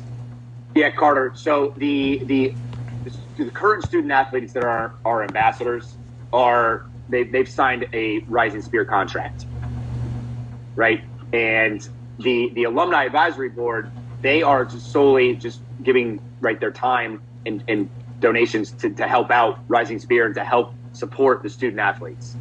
[0.74, 1.32] Yeah, Carter.
[1.36, 2.54] So the the
[3.38, 5.96] the current student athletes that are are ambassadors
[6.34, 9.46] are they they've signed a Rising Spear contract,
[10.76, 11.04] right?
[11.34, 11.88] And
[12.20, 13.92] the the alumni advisory board
[14.26, 17.88] they are just solely just giving right their time and, and
[18.20, 22.36] donations to, to help out Rising Spear and to help support the student athletes.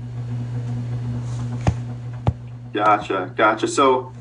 [2.73, 3.69] Gotcha, gotcha.
[3.69, 4.15] So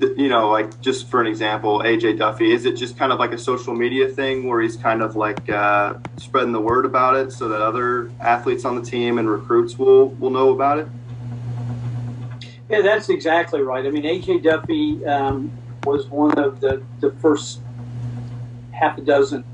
[0.00, 3.32] you know, like just for an example, AJ Duffy, is it just kind of like
[3.32, 7.30] a social media thing where he's kind of like uh, spreading the word about it
[7.30, 10.88] so that other athletes on the team and recruits will will know about it?
[12.68, 13.86] Yeah, that's exactly right.
[13.86, 15.52] I mean, AJ Duffy um,
[15.84, 17.60] was one of the, the first
[18.72, 19.44] half a dozen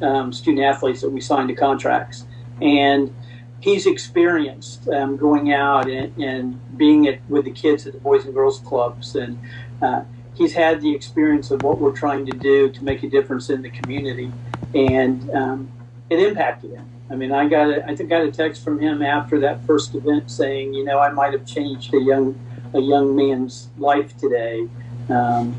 [0.00, 2.24] um, student athletes that we signed to contracts.
[2.60, 3.14] And
[3.60, 8.24] he's experienced um, going out and, and being at, with the kids at the Boys
[8.24, 9.38] and Girls Clubs and
[9.80, 10.04] uh,
[10.34, 13.62] he's had the experience of what we're trying to do to make a difference in
[13.62, 14.32] the community,
[14.74, 15.70] and um,
[16.10, 16.88] it impacted him.
[17.10, 19.94] I mean, I got a, I think got a text from him after that first
[19.94, 22.38] event saying, you know, I might have changed a young
[22.74, 24.66] a young man's life today.
[25.10, 25.56] Um,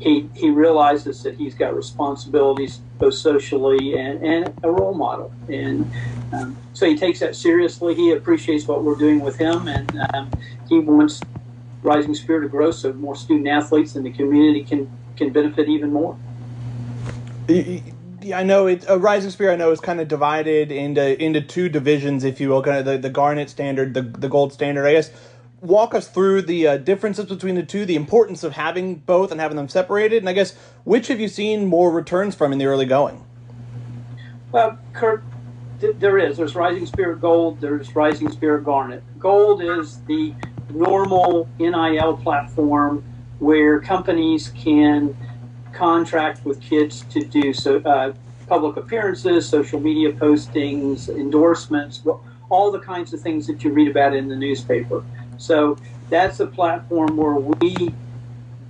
[0.00, 5.90] he he realizes that he's got responsibilities both socially and, and a role model, and
[6.32, 7.94] um, so he takes that seriously.
[7.94, 10.30] He appreciates what we're doing with him, and um,
[10.68, 11.20] he wants
[11.82, 15.92] Rising Spear to grow so more student athletes and the community can can benefit even
[15.92, 16.18] more.
[17.48, 18.84] I know it.
[18.88, 22.48] A Rising Spear, I know, is kind of divided into into two divisions, if you
[22.48, 24.86] will, kind of the, the Garnet standard, the the Gold standard.
[24.86, 25.10] I guess
[25.64, 29.40] walk us through the uh, differences between the two, the importance of having both and
[29.40, 32.66] having them separated, and I guess which have you seen more returns from in the
[32.66, 33.24] early going?
[34.52, 35.24] Well, Curt,
[35.80, 36.36] th- there is.
[36.36, 37.60] There's Rising Spear Gold.
[37.60, 39.02] There's Rising Spear Garnet.
[39.18, 40.34] Gold is the
[40.70, 43.02] normal NIL platform
[43.38, 45.16] where companies can
[45.72, 48.12] contract with kids to do so uh,
[48.46, 52.02] public appearances, social media postings, endorsements,
[52.50, 55.02] all the kinds of things that you read about in the newspaper.
[55.38, 55.76] So
[56.10, 57.94] that's a platform where we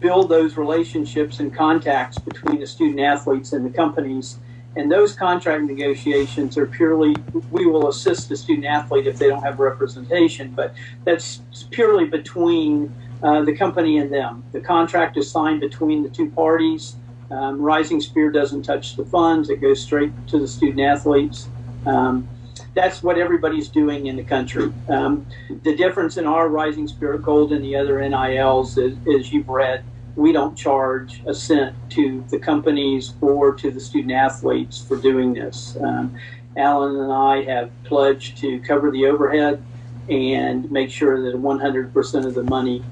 [0.00, 4.38] build those relationships and contacts between the student athletes and the companies
[4.77, 7.14] and those contract negotiations are purely,
[7.50, 10.74] we will assist the student athlete if they don't have representation, but
[11.05, 14.44] that's purely between uh, the company and them.
[14.53, 16.96] The contract is signed between the two parties.
[17.31, 21.48] Um, Rising Spear doesn't touch the funds, it goes straight to the student athletes.
[21.87, 22.29] Um,
[22.74, 24.72] that's what everybody's doing in the country.
[24.88, 25.26] Um,
[25.62, 29.84] the difference in our Rising Spear Gold and the other NILs is, is you've read
[30.16, 35.34] we don't charge a cent to the companies or to the student athletes for doing
[35.34, 35.76] this.
[35.80, 36.16] Um,
[36.56, 39.62] Alan and I have pledged to cover the overhead
[40.08, 42.84] and make sure that 100% of the money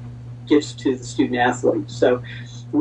[0.49, 1.95] gets to the student athletes.
[1.95, 2.23] So,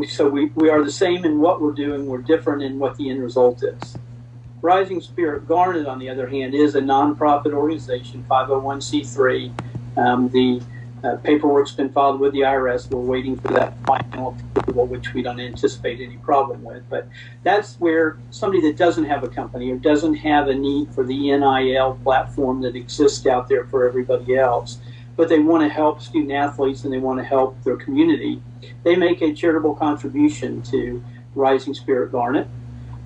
[0.08, 2.06] so we, we are the same in what we're doing.
[2.06, 3.96] We're different in what the end result is.
[4.62, 9.52] Rising Spear Garnet, on the other hand, is a nonprofit organization, 501c3.
[9.98, 10.62] Um, the
[11.02, 12.88] uh, paperwork's been filed with the IRS.
[12.88, 16.88] We're waiting for that final approval, which we don't anticipate any problem with.
[16.88, 17.08] But
[17.42, 21.36] that's where somebody that doesn't have a company or doesn't have a need for the
[21.36, 24.78] NIL platform that exists out there for everybody else,
[25.16, 28.40] but they want to help student athletes and they want to help their community,
[28.84, 31.02] they make a charitable contribution to
[31.34, 32.46] Rising Spear Garnet.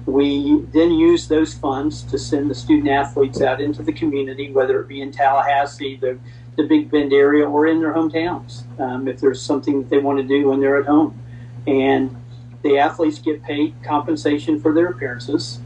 [0.06, 4.80] We then use those funds to send the student athletes out into the community, whether
[4.80, 6.18] it be in Tallahassee, the
[6.56, 10.18] the Big Bend area or in their hometowns um, if there's something that they want
[10.18, 11.22] to do when they're at home.
[11.66, 12.16] And
[12.62, 15.60] the athletes get paid compensation for their appearances.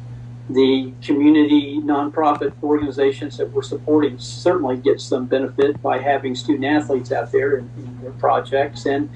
[0.49, 7.13] The community nonprofit organizations that we're supporting certainly get some benefit by having student athletes
[7.13, 9.11] out there in, in their projects, and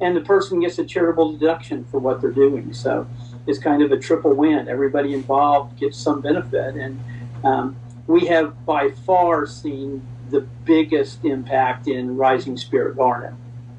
[0.00, 2.74] and the person gets a charitable deduction for what they're doing.
[2.74, 3.06] So
[3.46, 4.68] it's kind of a triple win.
[4.68, 7.02] Everybody involved gets some benefit, and
[7.44, 7.76] um,
[8.06, 13.34] we have by far seen the biggest impact in Rising Spear Garnet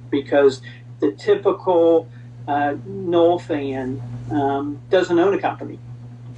[0.10, 0.62] because
[1.00, 2.08] the typical
[2.48, 4.02] uh, Nole fan
[4.32, 5.80] um, doesn't own a company,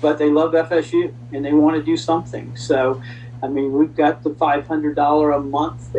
[0.01, 2.55] but they love FSU and they want to do something.
[2.55, 3.01] So,
[3.43, 5.95] I mean, we've got the $500 a month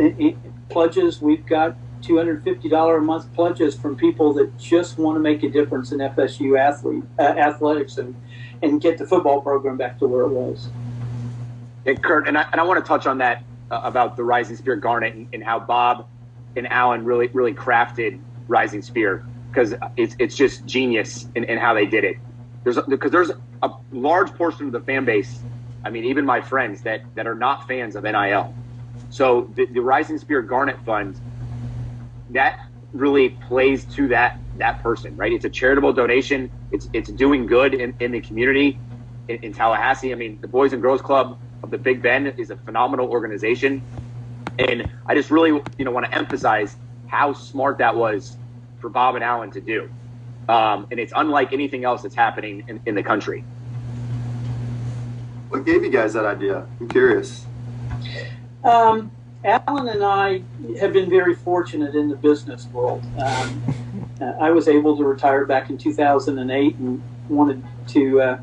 [0.69, 1.21] pledges.
[1.21, 5.91] We've got $250 a month pledges from people that just want to make a difference
[5.91, 8.15] in FSU athlete uh, athletics and,
[8.61, 10.69] and get the football program back to where it was.
[11.85, 14.55] And Curt, and I, and I want to touch on that uh, about the Rising
[14.55, 16.07] Spear Garnet and, and, how Bob
[16.55, 21.73] and Alan really really crafted Rising Spear because it's it's just genius in, in how
[21.73, 22.17] they did it.
[22.63, 23.31] There's because there's
[23.61, 25.39] a large portion of the fan base.
[25.83, 28.53] I mean, even my friends that that are not fans of NIL.
[29.09, 31.19] So the, the Rising Spear Garnet Fund
[32.31, 32.59] that
[32.93, 35.31] really plays to that that person, right?
[35.31, 36.51] It's a charitable donation.
[36.71, 38.79] It's it's doing good in, in the community
[39.27, 40.11] in, in Tallahassee.
[40.11, 43.81] I mean, the Boys and Girls Club of the Big Bend is a phenomenal organization,
[44.57, 46.75] and I just really you know want to emphasize
[47.07, 48.37] how smart that was
[48.79, 49.89] for Bob and Alan to do,
[50.47, 53.43] um, and it's unlike anything else that's happening in, in the country.
[55.49, 56.67] What gave you guys that idea?
[56.79, 57.45] I'm curious.
[58.63, 59.11] Um,
[59.43, 60.43] Alan and I
[60.79, 63.03] have been very fortunate in the business world.
[63.17, 63.63] Um,
[64.39, 68.39] I was able to retire back in 2008 and wanted to uh,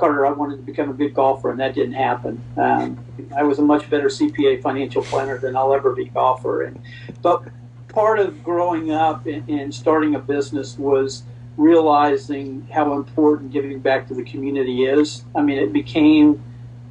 [0.00, 2.42] Carter, I wanted to become a good golfer, and that didn't happen.
[2.56, 3.04] Um,
[3.36, 6.62] I was a much better CPA financial planner than I'll ever be golfer.
[6.62, 6.80] And
[7.20, 7.44] but
[7.88, 11.24] part of growing up and, and starting a business was
[11.58, 15.24] realizing how important giving back to the community is.
[15.34, 16.42] I mean, it became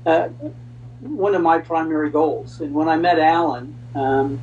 [0.05, 0.29] uh,
[1.01, 2.61] one of my primary goals.
[2.61, 4.41] And when I met Alan, um,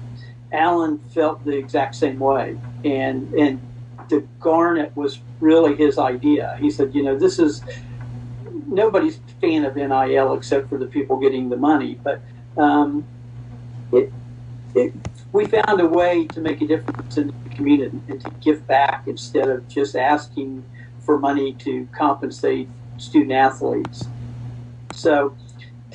[0.52, 3.60] Alan felt the exact same way, and and
[4.08, 6.56] the Garnet was really his idea.
[6.60, 7.62] He said, you know, this is
[8.66, 11.98] nobody's fan of NIL except for the people getting the money.
[12.02, 12.20] But
[12.56, 13.06] um,
[13.92, 14.12] it,
[14.74, 14.92] it,
[15.32, 19.04] we found a way to make a difference in the community and to give back
[19.06, 20.64] instead of just asking
[21.00, 24.06] for money to compensate student athletes.
[24.92, 25.36] So,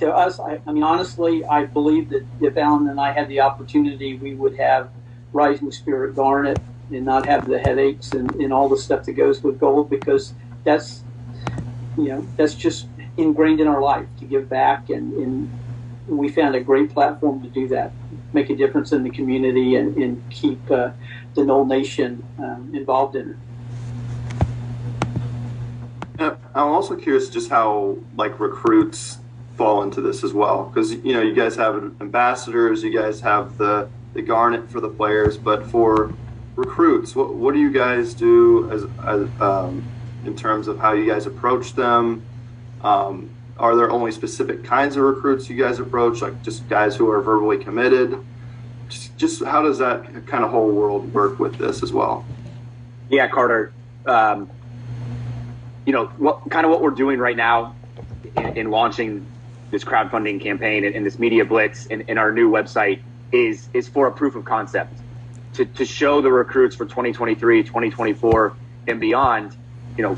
[0.01, 3.41] to us, I, I mean, honestly, I believe that if Alan and I had the
[3.41, 4.89] opportunity, we would have
[5.31, 6.59] Rising Spear Garnet
[6.91, 10.33] and not have the headaches and, and all the stuff that goes with gold because
[10.63, 11.03] that's
[11.97, 12.87] you know, that's just
[13.17, 15.59] ingrained in our life to give back, and, and
[16.07, 17.91] we found a great platform to do that,
[18.33, 20.91] make a difference in the community, and, and keep uh,
[21.35, 23.37] the Nole Nation um, involved in it.
[26.53, 29.17] I'm also curious just how like recruits
[29.61, 33.59] fall into this as well, because you know you guys have ambassadors, you guys have
[33.59, 36.11] the the garnet for the players, but for
[36.55, 39.83] recruits, what what do you guys do as, as um,
[40.25, 42.23] in terms of how you guys approach them?
[42.83, 47.11] Um, are there only specific kinds of recruits you guys approach, like just guys who
[47.11, 48.17] are verbally committed?
[48.89, 52.25] Just, just how does that kind of whole world work with this as well?
[53.09, 53.71] Yeah, Carter.
[54.07, 54.49] Um,
[55.85, 57.75] you know, what kind of what we're doing right now
[58.35, 59.27] in, in launching
[59.71, 63.87] this crowdfunding campaign and, and this media blitz and, and, our new website is is
[63.87, 64.93] for a proof of concept
[65.53, 68.53] to, to show the recruits for 2023, 2024,
[68.87, 69.55] and beyond
[69.97, 70.17] you know,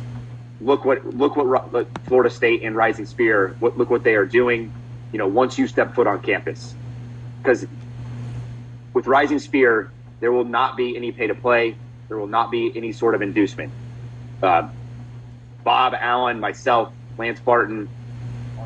[0.62, 4.72] look what look what Florida State and Rising Spear what, look what they are doing.
[5.12, 6.74] You know, once you step foot on campus,
[7.42, 7.68] because
[8.94, 11.76] with Rising Spear, there will not be any pay to play.
[12.08, 13.72] There will not be any sort of inducement.
[14.42, 14.70] Uh,
[15.64, 17.88] Bob Alan, myself, Lance Barton,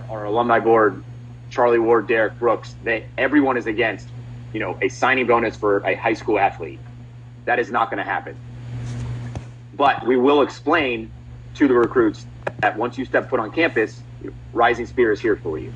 [0.10, 1.04] our, alumni board,
[1.50, 4.08] Charlie Ward, Derrick Brooks, they everyone is against,
[4.54, 6.80] you know, a signing bonus for a high school athlete.
[7.46, 8.36] That is not going to happen.
[9.76, 11.12] But we will explain
[11.56, 12.26] to the recruits
[12.60, 14.01] that once you step foot on campus,
[14.53, 15.72] Rising Spear is here for you.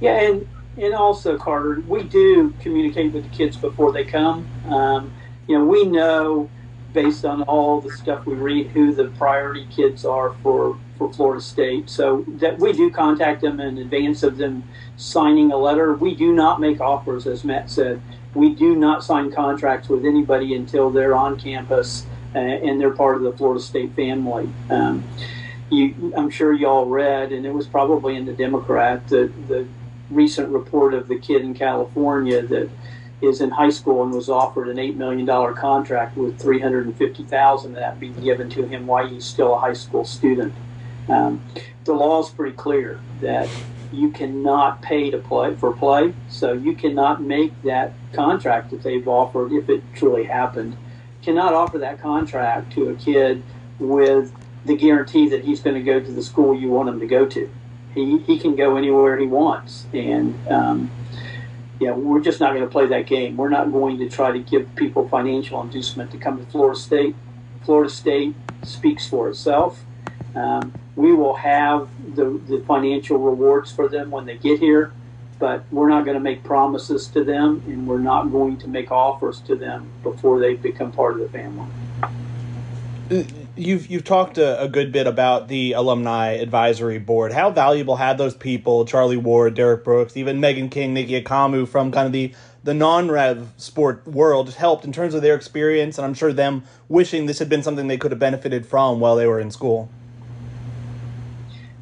[0.00, 4.46] Yeah, and and also Carter, we do communicate with the kids before they come.
[4.68, 5.12] Um,
[5.46, 6.50] you know, we know
[6.92, 11.42] based on all the stuff we read who the priority kids are for for Florida
[11.42, 11.90] State.
[11.90, 14.64] So that we do contact them in advance of them
[14.96, 15.94] signing a letter.
[15.94, 18.00] We do not make offers, as Matt said
[18.34, 23.16] we do not sign contracts with anybody until they're on campus uh, and they're part
[23.16, 24.48] of the Florida State family.
[24.68, 25.04] Um,
[25.70, 29.66] you, I'm sure y'all read, and it was probably in the Democrat, the, the
[30.10, 32.68] recent report of the kid in California that
[33.22, 36.86] is in high school and was offered an eight million dollar contract with three hundred
[36.86, 40.52] and fifty thousand that being given to him while he's still a high school student.
[41.08, 41.42] Um,
[41.84, 43.48] the law is pretty clear that
[43.92, 49.06] you cannot pay to play for play, so you cannot make that contract that they've
[49.06, 50.76] offered if it truly happened.
[51.22, 53.42] Cannot offer that contract to a kid
[53.78, 54.32] with
[54.64, 57.26] the guarantee that he's going to go to the school you want him to go
[57.26, 57.50] to.
[57.94, 60.90] He, he can go anywhere he wants, and um,
[61.78, 63.36] yeah, we're just not going to play that game.
[63.36, 67.14] We're not going to try to give people financial inducement to come to Florida State.
[67.64, 69.84] Florida State speaks for itself.
[70.34, 74.92] Um, we will have the, the financial rewards for them when they get here,
[75.38, 78.90] but we're not going to make promises to them, and we're not going to make
[78.90, 81.66] offers to them before they become part of the family.
[83.56, 87.32] You've you've talked a, a good bit about the alumni advisory board.
[87.32, 91.92] How valuable had those people, Charlie Ward, Derrick Brooks, even Megan King, Nikki Akamu, from
[91.92, 92.32] kind of the
[92.64, 97.26] the non-rev sport world helped in terms of their experience, and I'm sure them wishing
[97.26, 99.90] this had been something they could have benefited from while they were in school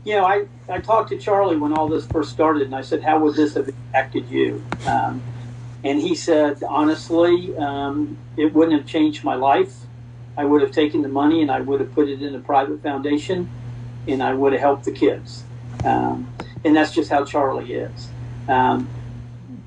[0.05, 3.03] you know, I, I talked to Charlie when all this first started, and I said,
[3.03, 4.65] How would this have impacted you?
[4.87, 5.23] Um,
[5.85, 9.75] and he said, Honestly, um, it wouldn't have changed my life.
[10.37, 12.83] I would have taken the money and I would have put it in a private
[12.83, 13.51] foundation
[14.09, 15.45] and I would have helped the kids.
[15.85, 16.33] Um,
[16.65, 18.09] and that's just how Charlie is.
[18.49, 18.89] Um,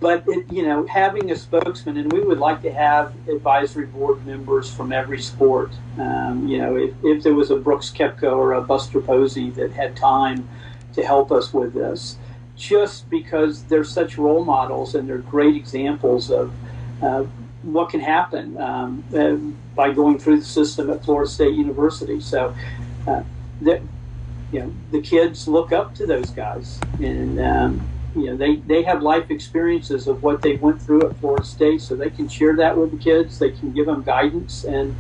[0.06, 4.24] but it, you know, having a spokesman, and we would like to have advisory board
[4.24, 5.72] members from every sport.
[5.98, 9.72] Um, you know, if, if there was a Brooks Koepka or a Buster Posey that
[9.72, 10.48] had time
[10.94, 12.18] to help us with this,
[12.56, 16.54] just because they're such role models and they're great examples of
[17.02, 17.24] uh,
[17.64, 19.38] what can happen um, uh,
[19.76, 22.20] by going through the system at Florida State University.
[22.20, 22.54] So,
[23.08, 23.24] uh,
[23.62, 23.82] that
[24.52, 28.84] you know, the kids look up to those guys, and um, you know they they
[28.84, 32.56] have life experiences of what they went through at Florida State, so they can share
[32.56, 33.40] that with the kids.
[33.40, 34.96] They can give them guidance, and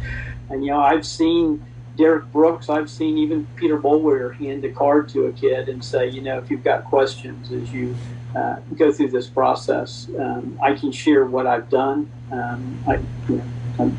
[0.50, 1.66] and you know I've seen
[1.98, 6.10] Derrick Brooks, I've seen even Peter Boulware hand a card to a kid and say,
[6.10, 7.96] you know, if you've got questions as you
[8.36, 12.12] uh, go through this process, um, I can share what I've done.
[12.32, 13.00] Um, I,
[13.30, 13.42] you
[13.78, 13.96] know,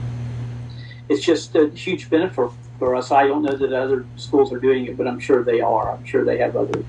[1.09, 3.11] it's just a huge benefit for us.
[3.11, 5.93] I don't know that other schools are doing it, but I'm sure they are.
[5.93, 6.83] I'm sure they have other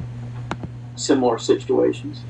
[0.97, 2.21] similar situations.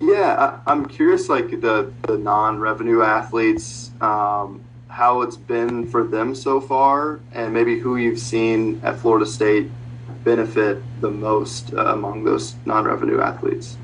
[0.00, 6.34] Yeah, I, am curious, like the the non-revenue athletes, um, how it's been for them
[6.34, 9.70] so far, and maybe who you've seen at Florida State
[10.24, 13.76] benefit the most uh, among those non-revenue athletes.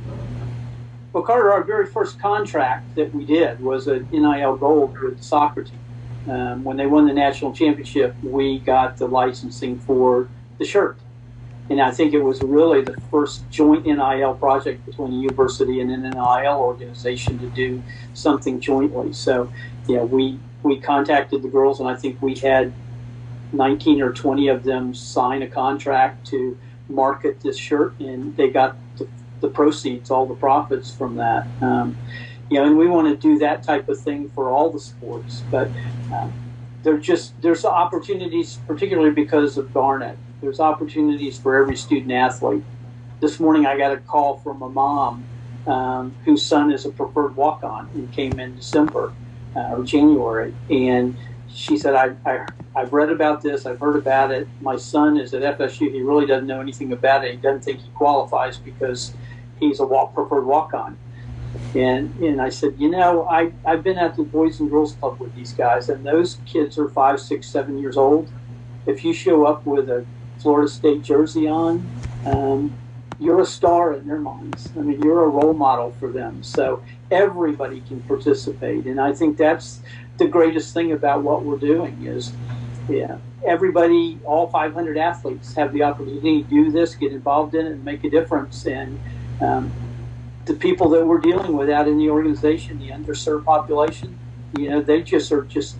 [1.12, 5.22] Well, Carter, our very first contract that we did was an NIL Gold with the
[5.22, 5.78] soccer team.
[6.28, 10.28] Um, when they won the national championship, we got the licensing for
[10.58, 10.98] the shirt
[11.70, 15.90] and I think it was really the first joint NIL project between a university and
[15.90, 17.82] an NIL organization to do
[18.14, 19.12] something jointly.
[19.12, 19.52] So,
[19.86, 22.72] yeah, we we contacted the girls, and I think we had
[23.52, 26.58] 19 or 20 of them sign a contract to
[26.88, 29.06] market this shirt, and they got the,
[29.40, 31.46] the proceeds, all the profits from that.
[31.60, 31.96] Um,
[32.50, 35.42] you know, and we want to do that type of thing for all the sports,
[35.50, 35.68] but.
[36.12, 36.32] Um,
[36.84, 42.62] there just there's opportunities, particularly because of Garnet there's opportunities for every student athlete.
[43.20, 45.24] This morning I got a call from a mom
[45.66, 49.12] um, whose son is a preferred walk on and came in December
[49.56, 50.54] uh, or January.
[50.70, 51.16] And
[51.52, 54.46] she said, I, I, I've read about this, I've heard about it.
[54.60, 55.92] My son is at FSU.
[55.92, 57.32] He really doesn't know anything about it.
[57.32, 59.12] He doesn't think he qualifies because
[59.58, 60.96] he's a walk, preferred walk on.
[61.74, 65.18] And and I said, you know, I, I've been at the Boys and Girls Club
[65.18, 68.30] with these guys, and those kids are five, six, seven years old.
[68.86, 70.06] If you show up with a
[70.40, 71.88] Florida State jersey on,
[72.26, 72.74] um,
[73.20, 74.70] you're a star in their minds.
[74.76, 76.42] I mean, you're a role model for them.
[76.42, 79.80] So everybody can participate, and I think that's
[80.18, 82.32] the greatest thing about what we're doing is,
[82.88, 87.72] yeah, everybody, all 500 athletes have the opportunity to do this, get involved in it,
[87.72, 88.66] and make a difference.
[88.66, 88.98] And
[89.40, 89.72] um,
[90.44, 94.18] the people that we're dealing with out in the organization, the underserved population,
[94.56, 95.76] you know, they just are just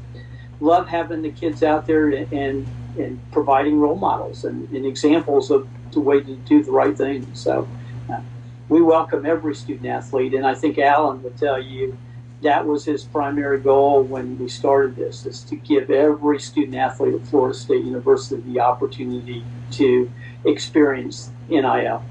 [0.61, 2.67] love having the kids out there and
[2.99, 7.27] and providing role models and, and, examples of the way to do the right thing.
[7.35, 7.69] So
[8.11, 8.21] uh,
[8.69, 11.97] we welcome every student athlete, and I think Alan would tell you
[12.43, 17.15] that was his primary goal when we started this: is to give every student athlete
[17.15, 20.11] at Florida State University the opportunity to
[20.45, 22.03] experience NIL.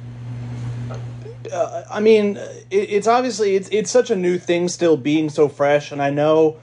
[1.51, 2.37] Uh, I mean,
[2.69, 6.09] it, it's obviously it's it's such a new thing still being so fresh, and I
[6.09, 6.57] know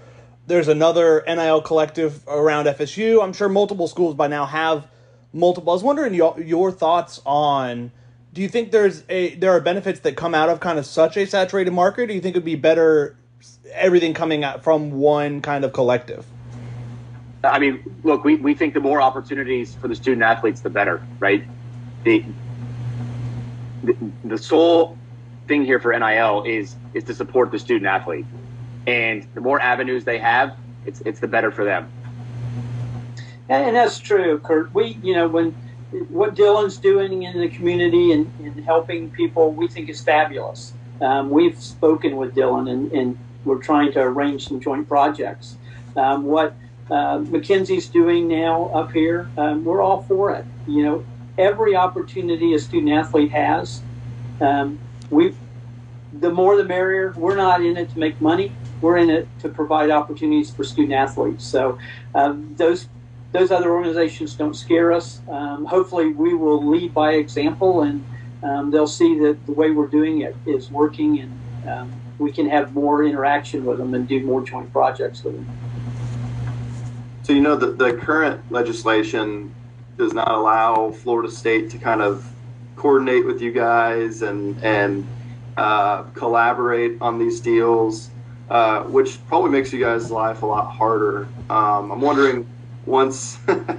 [0.47, 3.23] there's another NIL collective around FSU.
[3.23, 4.87] I'm sure multiple schools by now have
[5.33, 5.71] multiple.
[5.71, 7.91] I was wondering your, your thoughts on
[8.35, 11.17] do you think there's a there are benefits that come out of kind of such
[11.17, 12.09] a saturated market?
[12.09, 13.17] Do you think it'd be better
[13.73, 16.27] everything coming out from one kind of collective?
[17.45, 21.07] I mean, look, we, we think the more opportunities for the student athletes, the better,
[21.21, 21.45] right?
[22.03, 22.25] The,
[23.83, 24.99] the, the sole
[25.47, 28.27] thing here for NIL is is to support the student athlete,
[28.87, 30.57] and the more avenues they have,
[30.87, 31.91] it's it's the better for them.
[33.49, 34.72] And, that's true, Curt.
[34.74, 35.53] We, you know, when
[36.09, 40.72] what Dylan's doing in the community and, and helping people, we think is fabulous.
[41.01, 45.59] Um, we've spoken with Dylan and, and, we're trying to arrange some joint projects.
[45.99, 46.55] Um, what
[46.91, 50.47] uh, doing now up here, um, we're all for it.
[50.66, 51.05] You know,
[51.37, 53.82] every opportunity a student athlete has,
[54.41, 54.78] um,
[55.11, 55.35] we
[56.11, 57.12] the more the merrier.
[57.14, 58.53] We're not in it to make money.
[58.81, 61.45] We're in it to provide opportunities for student athletes.
[61.45, 61.79] So
[62.14, 62.89] um, those
[63.33, 65.20] those other organizations don't scare us.
[65.29, 68.05] Um, hopefully, we will lead by example, and
[68.45, 72.49] um, they'll see that the way we're doing it is working, and um, we can
[72.49, 75.59] have more interaction with them and do more joint projects with them.
[77.25, 79.53] So you know that the current legislation
[79.97, 82.31] does not allow Florida State to kind of
[82.77, 85.07] coordinate with you guys and and
[85.57, 88.11] uh, collaborate on these deals,
[88.51, 91.29] uh, which probably makes you guys' life a lot harder.
[91.49, 92.47] Um, I'm wondering
[92.87, 93.39] once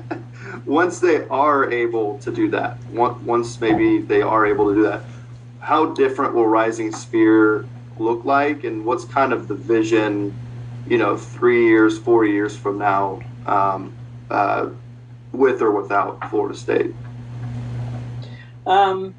[0.65, 5.03] once they are able to do that, once maybe they are able to do that,
[5.59, 7.65] how different will Rising Spear
[7.99, 10.33] look like, and what's kind of the vision,
[10.87, 13.93] you know, three years, four years from now, um,
[14.29, 14.69] uh,
[15.31, 16.93] with or without Florida State?
[18.65, 19.13] Um,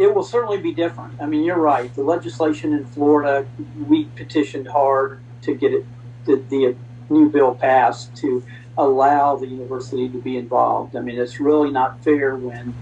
[0.00, 1.20] it will certainly be different.
[1.20, 1.94] I mean, you're right.
[1.94, 3.46] The legislation in Florida,
[3.86, 5.84] we petitioned hard to get it,
[6.24, 6.74] the, the
[7.10, 8.42] new bill passed to
[8.78, 10.96] allow the university to be involved.
[10.96, 12.74] I mean, it's really not fair when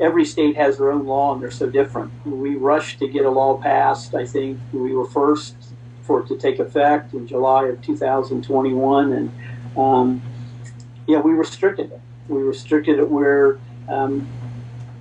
[0.00, 2.10] every state has their own law and they're so different.
[2.24, 4.14] We rushed to get a law passed.
[4.14, 5.54] I think we were first
[6.04, 9.30] for it to take effect in July of 2021, and
[9.76, 10.22] um,
[11.06, 12.00] yeah, we restricted it.
[12.28, 14.26] We restricted it where, um,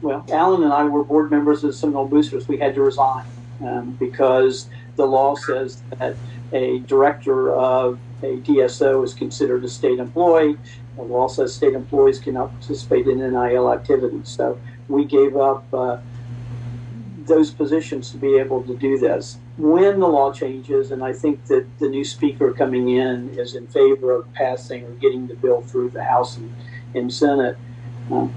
[0.02, 2.47] well, Alan and I were board members of Seminole Boosters.
[2.47, 3.26] We had to resign
[3.62, 6.16] um, because the law says that
[6.54, 10.58] a director of a DSO is considered a state employee.
[10.95, 14.30] The law says state employees cannot participate in NIL activities.
[14.30, 15.97] So we gave up uh,
[17.26, 19.38] those positions to be able to do this.
[19.58, 23.68] When the law changes, and I think that the new speaker coming in is in
[23.68, 26.54] favor of passing or getting the bill through the House and,
[26.95, 27.58] and Senate.
[28.10, 28.34] Um,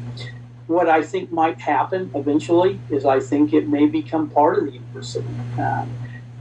[0.72, 4.72] what I think might happen eventually is I think it may become part of the
[4.72, 5.28] university.
[5.58, 5.92] Um,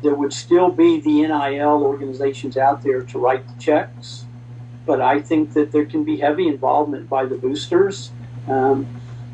[0.01, 4.25] there would still be the NIL organizations out there to write the checks,
[4.85, 8.11] but I think that there can be heavy involvement by the boosters,
[8.47, 8.87] um,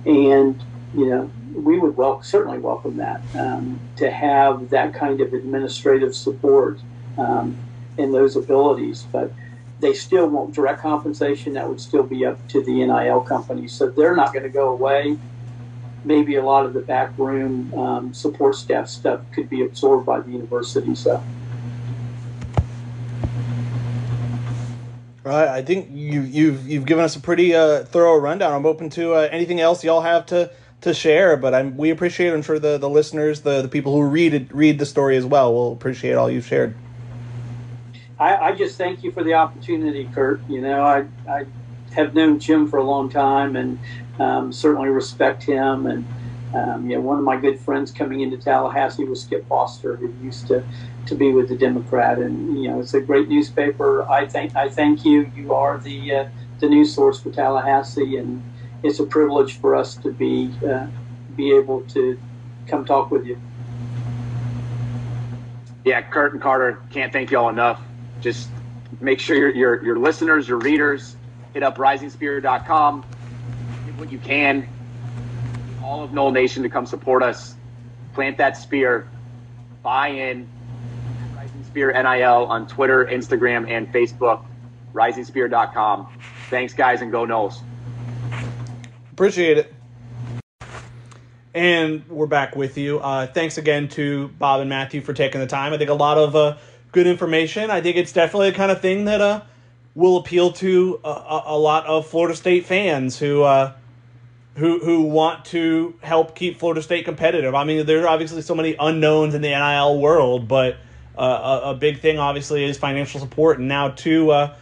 [0.05, 0.61] and
[0.93, 6.15] you know we would wel- certainly welcome that um, to have that kind of administrative
[6.15, 6.79] support
[7.17, 7.55] um,
[7.97, 9.31] and those abilities, but
[9.79, 11.53] they still want direct compensation.
[11.53, 14.69] That would still be up to the NIL companies, so they're not going to go
[14.69, 15.17] away
[16.07, 20.31] maybe a lot of the backroom um, support staff stuff could be absorbed by the
[20.31, 20.95] university.
[20.95, 21.21] So.
[25.23, 28.53] Right, I think you, you've you've given us a pretty uh, thorough rundown.
[28.53, 30.49] I'm open to uh, anything else y'all have to,
[30.81, 32.33] to share, but I'm we appreciate.
[32.33, 35.25] I'm sure the, the listeners, the, the people who read it, read the story as
[35.25, 36.75] well, will appreciate all you've shared.
[38.19, 40.41] I, I just thank you for the opportunity, Curt.
[40.49, 41.45] You know, I I
[41.93, 43.79] have known Jim for a long time, and
[44.19, 45.85] um, certainly respect him.
[45.85, 46.05] And
[46.53, 50.11] um, you know, one of my good friends coming into Tallahassee was Skip Foster, who
[50.23, 50.63] used to
[51.05, 52.17] to be with the Democrat.
[52.17, 54.09] And you know, it's a great newspaper.
[54.09, 55.31] I thank I thank you.
[55.35, 58.41] You are the uh, the news source for Tallahassee, and
[58.81, 60.87] it's a privilege for us to be uh,
[61.35, 62.19] be able to
[62.65, 63.39] come talk with you.
[65.85, 67.86] Yeah, Curt and Carter, can't thank y'all enough.
[68.21, 68.49] Just
[69.01, 71.15] make sure your, your, your listeners, your readers,
[71.53, 73.05] hit up risingspear.com
[73.87, 74.67] get what you can.
[75.83, 77.55] All of Nole Nation to come support us.
[78.13, 79.09] Plant that spear.
[79.83, 80.47] Buy in.
[81.35, 84.43] Rising Spear NIL on Twitter, Instagram, and Facebook.
[84.93, 86.07] RisingSpear.com.
[86.49, 87.61] Thanks, guys, and go Noles.
[89.11, 89.73] Appreciate it.
[91.53, 92.99] And we're back with you.
[92.99, 95.73] Uh, thanks again to Bob and Matthew for taking the time.
[95.73, 96.57] I think a lot of uh,
[96.91, 97.69] good information.
[97.69, 99.41] I think it's definitely the kind of thing that uh,
[99.95, 103.73] will appeal to a, a, lot of Florida State fans who uh,
[104.55, 107.55] who who want to help keep Florida State competitive.
[107.55, 110.77] I mean, there are obviously so many unknowns in the NIL world, but
[111.17, 114.55] uh, a, a, big thing obviously is financial support, and now two uh,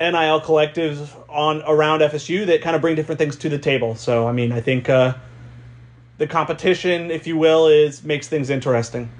[0.00, 3.94] NIL collectives on around FSU that kind of bring different things to the table.
[3.94, 5.14] So, I mean, I think uh,
[6.18, 9.10] the competition, if you will, is makes things interesting.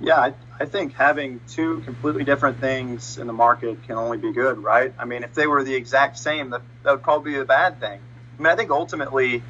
[0.00, 4.32] Yeah, I, I think having two completely different things in the market can only be
[4.32, 4.94] good, right?
[4.96, 7.80] I mean, if they were the exact same, that, that would probably be a bad
[7.80, 7.98] thing.
[8.38, 9.42] I mean, I think ultimately,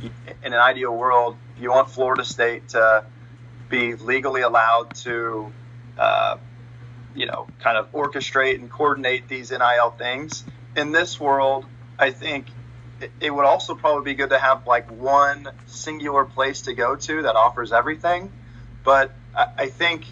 [0.00, 3.04] in an ideal world, you want Florida State to
[3.68, 5.52] be legally allowed to,
[5.98, 6.36] uh,
[7.16, 10.44] you know, kind of orchestrate and coordinate these NIL things.
[10.76, 11.66] In this world,
[11.98, 12.46] I think
[13.20, 17.22] it, would also probably be good to have like one singular place to go to
[17.22, 18.30] that offers everything.
[18.84, 20.04] But I think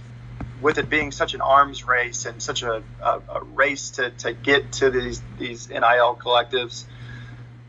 [0.60, 4.32] with it being such an arms race and such a, a, a, race to, to
[4.32, 6.84] get to these these NIL collectives,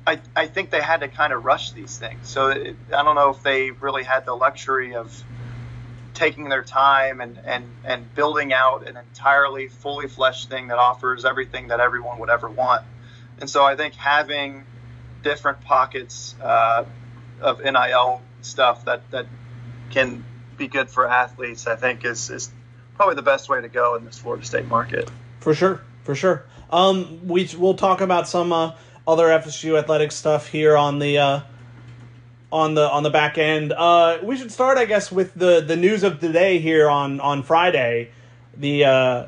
[0.07, 2.27] I, I think they had to kind of rush these things.
[2.29, 5.23] So it, I don't know if they really had the luxury of
[6.19, 11.23] taking their time and, and, and building out an entirely fully fleshed thing that offers
[11.25, 12.83] everything that everyone would ever want.
[13.39, 14.65] And so I think having
[15.23, 16.85] different pockets uh,
[17.39, 19.27] of NIL stuff that, that
[19.91, 20.25] can
[20.57, 22.51] be good for athletes, I think is, is
[22.99, 25.09] probably the best way to go in this Florida State market.
[25.39, 26.43] For sure, for sure.
[26.69, 28.73] Um, we we'll talk about some uh,
[29.07, 31.39] other FSU athletic stuff here on the uh,
[32.51, 33.71] on the on the back end.
[33.71, 37.21] Uh, we should start, I guess, with the the news of the day here on
[37.21, 38.11] on Friday.
[38.57, 39.25] The uh,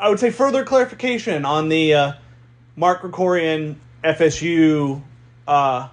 [0.00, 2.12] I would say further clarification on the uh,
[2.76, 5.02] Mark Krikorian FSU
[5.46, 5.88] uh,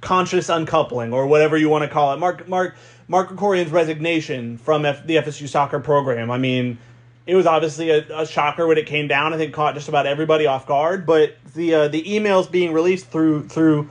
[0.00, 2.18] conscious uncoupling or whatever you want to call it.
[2.18, 2.76] Mark Mark
[3.10, 6.30] Mark Krikorian's resignation from F- the FSU soccer program.
[6.30, 6.78] I mean,
[7.26, 9.34] it was obviously a, a, shocker when it came down.
[9.34, 11.06] I think caught just about everybody off guard.
[11.06, 13.90] But the uh, the emails being released through through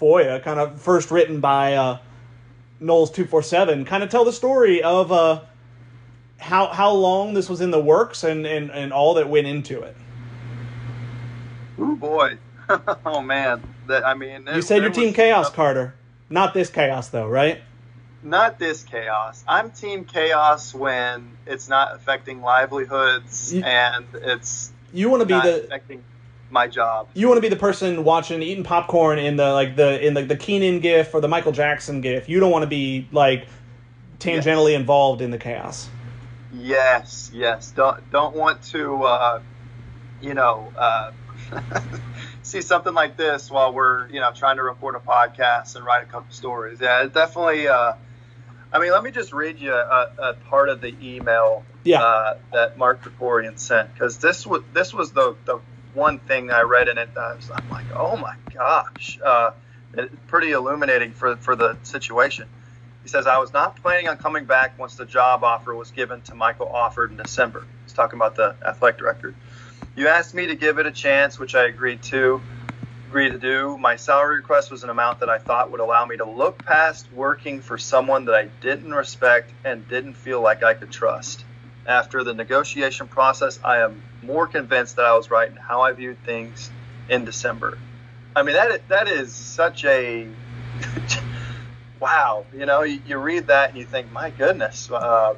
[0.00, 1.98] FOIA, kind of first written by uh,
[2.80, 5.42] Noles two four seven, kind of tell the story of uh,
[6.38, 9.82] how how long this was in the works and and, and all that went into
[9.82, 9.94] it.
[11.78, 12.38] Oh boy,
[13.04, 15.94] oh man, that I mean, you said your team chaos, Carter.
[16.30, 17.60] Not this chaos though, right?
[18.24, 19.44] Not this chaos.
[19.46, 25.34] I'm team chaos when it's not affecting livelihoods you, and it's you want to be
[25.34, 26.02] the affecting
[26.50, 27.08] my job.
[27.12, 30.22] You want to be the person watching eating popcorn in the like the in the
[30.22, 32.26] the Keenan gif or the Michael Jackson gif.
[32.26, 33.46] You don't want to be like
[34.20, 34.80] tangentially yes.
[34.80, 35.90] involved in the chaos.
[36.54, 37.72] Yes, yes.
[37.72, 39.42] Don't don't want to uh,
[40.22, 41.10] you know uh,
[42.42, 46.02] see something like this while we're you know trying to record a podcast and write
[46.04, 46.80] a couple stories.
[46.80, 47.68] Yeah, definitely.
[47.68, 47.94] Uh,
[48.74, 52.02] I mean, let me just read you a, a part of the email yeah.
[52.02, 55.60] uh, that Mark Krikorian sent because this was this was the, the
[55.94, 59.52] one thing I read in it that I was, I'm like, oh my gosh, uh,
[59.96, 62.48] it's pretty illuminating for for the situation.
[63.04, 66.22] He says, I was not planning on coming back once the job offer was given
[66.22, 67.64] to Michael Alford in December.
[67.84, 69.34] He's talking about the athletic director.
[69.94, 72.40] You asked me to give it a chance, which I agreed to
[73.14, 73.78] agree to do.
[73.78, 77.06] My salary request was an amount that I thought would allow me to look past
[77.12, 81.44] working for someone that I didn't respect and didn't feel like I could trust.
[81.86, 85.92] After the negotiation process, I am more convinced that I was right in how I
[85.92, 86.72] viewed things
[87.08, 87.78] in December.
[88.34, 90.26] I mean, that that is such a
[92.00, 92.44] wow.
[92.52, 95.34] You know, you, you, read that and you think, my goodness, uh,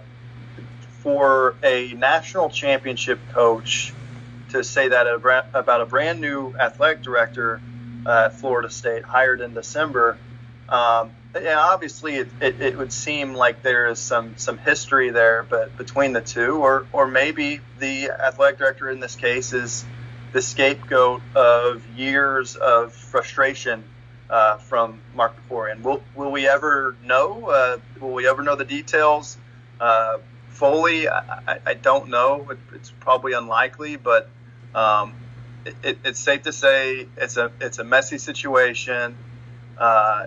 [1.01, 3.93] for a national championship coach
[4.51, 7.61] to say that about a brand new athletic director
[8.07, 10.19] uh, at Florida State hired in December.
[10.69, 15.45] Um, and obviously, it, it, it, would seem like there is some some history there,
[15.49, 19.85] but between the two, or or maybe the athletic director in this case is
[20.33, 23.85] the scapegoat of years of frustration
[24.31, 25.83] uh, from Mark Krikorian.
[25.83, 27.47] Will will we ever know?
[27.47, 29.37] Uh, will we ever know the details
[29.81, 30.19] uh,
[30.49, 31.09] fully?
[31.09, 32.49] I, I, don't know.
[32.51, 34.29] It, it's probably unlikely, but
[34.75, 35.15] um,
[35.83, 39.17] it, it's safe to say it's a it's a messy situation.
[39.79, 40.27] Uh,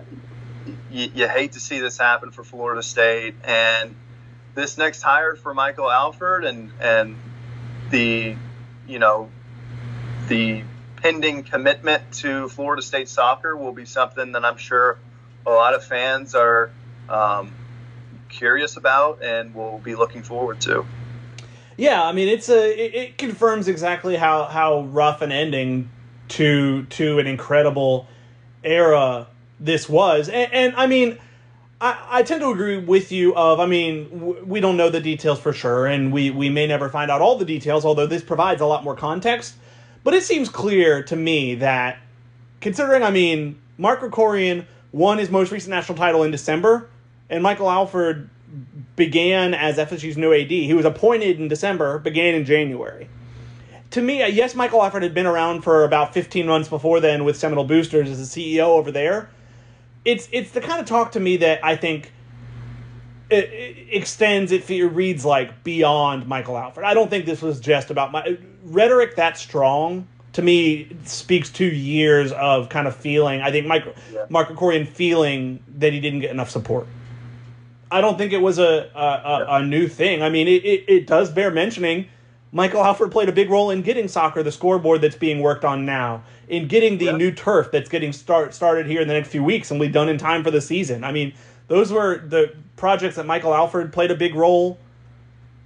[0.90, 3.94] you, you, hate to see this happen for Florida State, and
[4.54, 7.16] this next hire for Michael Alford and and
[7.90, 8.36] the
[8.86, 9.30] you know
[10.28, 10.62] the
[10.96, 14.98] pending commitment to Florida State soccer will be something that I'm sure
[15.46, 16.70] a lot of fans are
[17.08, 17.52] um,
[18.28, 20.84] curious about and will be looking forward to.
[21.80, 25.88] Yeah, I mean it's a it, it confirms exactly how how rough an ending
[26.28, 28.06] to to an incredible
[28.62, 29.26] era
[29.58, 31.18] this was, and, and I mean.
[31.82, 33.34] I, I tend to agree with you.
[33.34, 36.66] Of I mean, w- we don't know the details for sure, and we we may
[36.66, 37.86] never find out all the details.
[37.86, 39.54] Although this provides a lot more context,
[40.04, 41.98] but it seems clear to me that,
[42.60, 46.90] considering I mean, Mark Krikorian won his most recent national title in December,
[47.30, 48.28] and Michael Alford
[48.96, 50.50] began as FSU's new AD.
[50.50, 53.08] He was appointed in December, began in January.
[53.92, 57.24] To me, uh, yes, Michael Alford had been around for about 15 months before then
[57.24, 59.30] with Seminole Boosters as the CEO over there.
[60.04, 62.12] it's it's the kind of talk to me that I think
[63.30, 64.52] it, it extends.
[64.52, 66.84] It, it reads like beyond Michael Alford.
[66.84, 70.06] I don't think this was just about my uh, rhetoric that strong.
[70.34, 73.40] To me, speaks to years of kind of feeling.
[73.42, 74.26] I think Mike, Yeah.
[74.28, 76.86] Mark Krikorian feeling that he didn't get enough support.
[77.90, 80.22] I don't think it was a a, a, a new thing.
[80.22, 82.06] I mean, it, it, it does bear mentioning.
[82.52, 85.84] Michael Alford played a big role in getting soccer the scoreboard that's being worked on
[85.86, 87.16] now, in getting the Yeah.
[87.16, 89.92] new turf that's getting start started here in the next few weeks and will be
[89.92, 91.04] done in time for the season.
[91.04, 91.32] I mean,
[91.68, 94.78] those were the projects that Michael Alford played a big role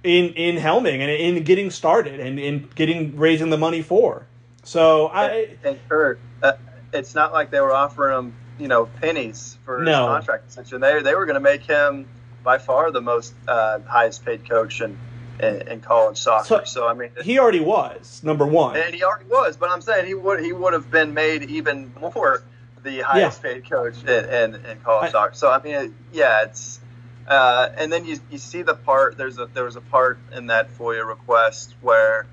[0.03, 4.27] in in helming and in getting started and in getting raising the money for.
[4.63, 6.53] So I and Curt, uh,
[6.93, 10.81] it's not like they were offering him, you know, pennies for his contract extension.
[10.81, 12.07] They they were going to make him
[12.43, 14.97] by far the most uh, highest paid coach in,
[15.39, 16.45] in, in college soccer.
[16.45, 18.77] So- So, I mean, he already was number one.
[18.77, 21.91] and he already was, but I'm saying he would he would have been made even
[21.99, 22.43] more
[22.83, 25.33] the highest paid coach in, in, in college I- soccer.
[25.35, 26.79] So I mean, yeah, it's.
[27.27, 30.45] Uh, and then you, you see the part there's a there was a part in
[30.47, 32.27] that FOIA request where,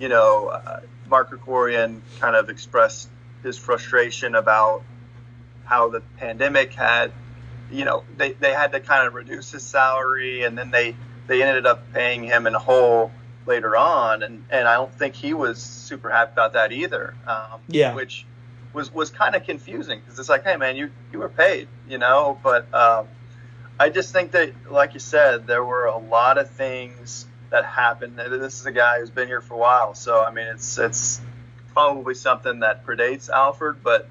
[0.00, 3.08] you know, uh, Mark Krikorian kind of expressed
[3.44, 4.82] his frustration about
[5.72, 7.10] how the pandemic had,
[7.70, 10.94] you know, they, they had to kind of reduce his salary and then they
[11.28, 13.10] they ended up paying him in whole
[13.46, 17.14] later on, and, and I don't think he was super happy about that either.
[17.26, 17.94] Um, Yeah.
[17.94, 18.26] which
[18.74, 21.98] was was kind of confusing because it's like, hey man, you you were paid, you
[21.98, 23.08] know, but um,
[23.80, 28.18] I just think that, like you said, there were a lot of things that happened.
[28.18, 31.20] This is a guy who's been here for a while, so I mean, it's it's
[31.72, 34.08] probably something that predates Alford, but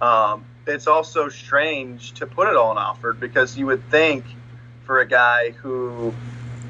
[0.00, 4.24] um, it's also strange to put it all on Alford because you would think
[4.84, 6.14] for a guy who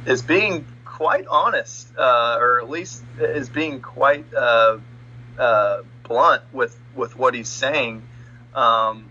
[0.07, 4.79] is being quite honest, uh, or at least is being quite uh,
[5.39, 8.03] uh, blunt with with what he's saying.
[8.55, 9.09] Um,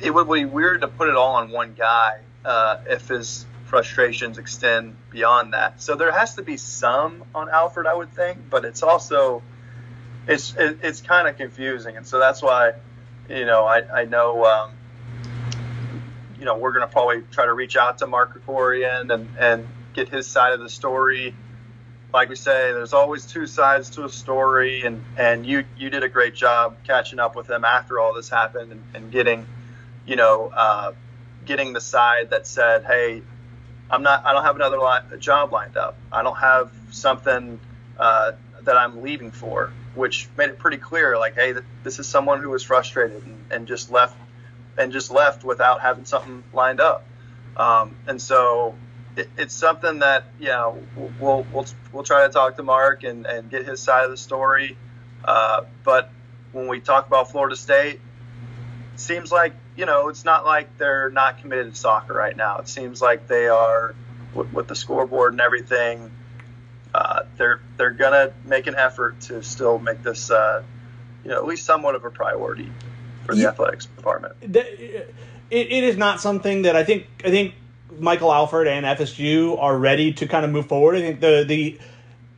[0.00, 4.38] it would be weird to put it all on one guy uh, if his frustrations
[4.38, 5.82] extend beyond that.
[5.82, 9.42] So there has to be some on Alford, I would think, but it's also
[10.26, 12.72] it's it, it's kind of confusing, and so that's why
[13.28, 14.44] you know I I know.
[14.44, 14.70] Um,
[16.38, 19.66] you know, we're going to probably try to reach out to Mark Krikorian and, and
[19.94, 21.34] get his side of the story.
[22.12, 26.02] Like we say, there's always two sides to a story, and, and you, you did
[26.02, 29.46] a great job catching up with him after all this happened and, and getting,
[30.06, 30.92] you know, uh,
[31.44, 33.22] getting the side that said, hey,
[33.90, 35.96] I'm not, I don't have another li- job lined up.
[36.12, 37.58] I don't have something
[37.98, 38.32] uh,
[38.66, 42.50] that I'm leaving for, which made it pretty clear, like, hey, this is someone who
[42.50, 44.16] was frustrated and, and just left
[44.78, 47.04] and just left without having something lined up.
[47.56, 48.74] Um, and so
[49.16, 50.78] it, it's something that know
[51.18, 54.16] we'll we'll we'll try to talk to Mark and, and get his side of the
[54.16, 54.76] story.
[55.24, 56.10] Uh, but
[56.52, 58.00] when we talk about Florida State,
[58.94, 62.58] it seems like you know it's not like they're not committed to soccer right now.
[62.58, 63.94] It seems like they are
[64.34, 66.10] with, with the scoreboard and everything.
[66.96, 70.62] Uh, they're they're gonna make an effort to still make this uh,
[71.24, 72.70] you know at least somewhat of a priority
[73.26, 73.48] for the Yeah.
[73.48, 74.34] athletics department.
[74.42, 75.12] It,
[75.50, 77.54] it is not something that I think I think
[77.98, 80.96] Michael Alford and FSU are ready to kind of move forward.
[80.96, 81.78] I think the the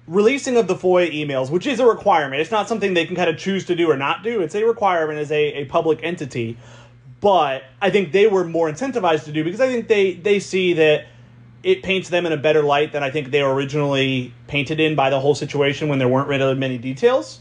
[0.09, 3.31] releasing of the FOIA emails, which is a requirement, it's not something they can kind
[3.31, 4.41] of choose to do or not do.
[4.41, 6.57] It's a requirement as a, a public entity.
[7.21, 10.73] But I think they were more incentivized to do because I think they they see
[10.75, 11.07] that
[11.63, 14.95] it paints them in a better light than I think they were originally painted in
[14.95, 17.41] by the whole situation when there weren't really many details.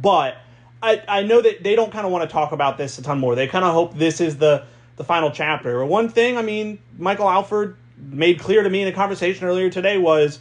[0.00, 0.36] But
[0.82, 3.18] I, I know that they don't kind of want to talk about this a ton
[3.18, 3.34] more.
[3.34, 4.64] They kind of hope this is the
[4.96, 5.82] the final chapter.
[5.86, 9.96] One thing, I mean, Michael Alford made clear to me in a conversation earlier today
[9.96, 10.40] was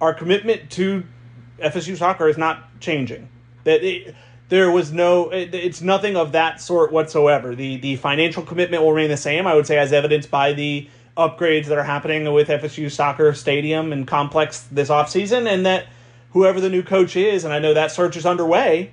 [0.00, 1.04] our commitment to
[1.58, 3.28] FSU soccer is not changing.
[3.64, 4.14] That it,
[4.48, 7.54] there was no, it, it's nothing of that sort whatsoever.
[7.54, 9.46] The the financial commitment will remain the same.
[9.46, 13.92] I would say, as evidenced by the upgrades that are happening with FSU soccer stadium
[13.92, 15.86] and complex this offseason, and that
[16.32, 18.92] whoever the new coach is, and I know that search is underway.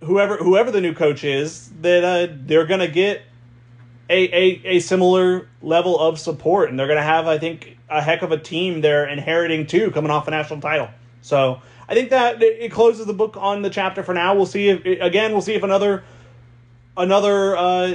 [0.00, 3.22] Whoever whoever the new coach is, that uh, they're gonna get
[4.12, 8.02] a, a, a similar level of support, and they're going to have, I think, a
[8.02, 10.88] heck of a team they're inheriting too, coming off a national title.
[11.22, 14.34] So I think that it closes the book on the chapter for now.
[14.34, 16.04] We'll see if again, we'll see if another
[16.96, 17.94] another uh,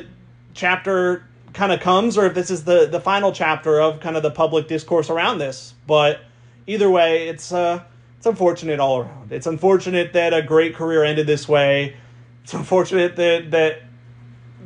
[0.54, 1.26] chapter
[1.58, 4.32] kind of comes, or if this is the the final chapter of kind of the
[4.32, 5.74] public discourse around this.
[5.86, 6.22] But
[6.68, 7.84] either way, it's uh,
[8.18, 9.32] it's unfortunate all around.
[9.32, 11.98] It's unfortunate that a great career ended this way.
[12.44, 13.82] It's unfortunate that that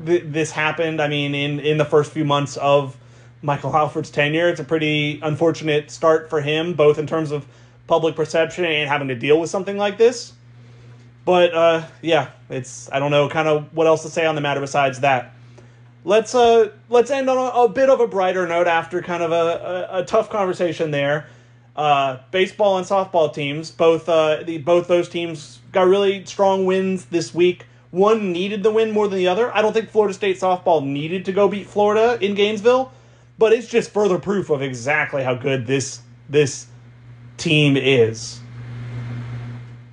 [0.05, 1.01] th- this happened.
[1.01, 2.97] I mean, in in the first few months of
[3.41, 7.47] Michael Alford's tenure, it's a pretty unfortunate start for him, both in terms of
[7.87, 10.33] public perception and having to deal with something like this.
[11.23, 14.41] But uh, yeah, it's I don't know kind of what else to say on the
[14.41, 15.33] matter besides that.
[16.03, 19.31] Let's uh let's end on a, a, bit of a brighter note after kind of
[19.31, 21.27] a, a, a tough conversation there.
[21.75, 27.05] Uh, baseball and softball teams, both uh, the both those teams got really strong wins
[27.05, 27.65] this week.
[27.91, 29.55] One needed the win more than the other.
[29.55, 32.91] I don't think Florida State softball needed to go beat Florida in Gainesville,
[33.37, 36.67] but it's just further proof of exactly how good this this
[37.37, 38.39] team is.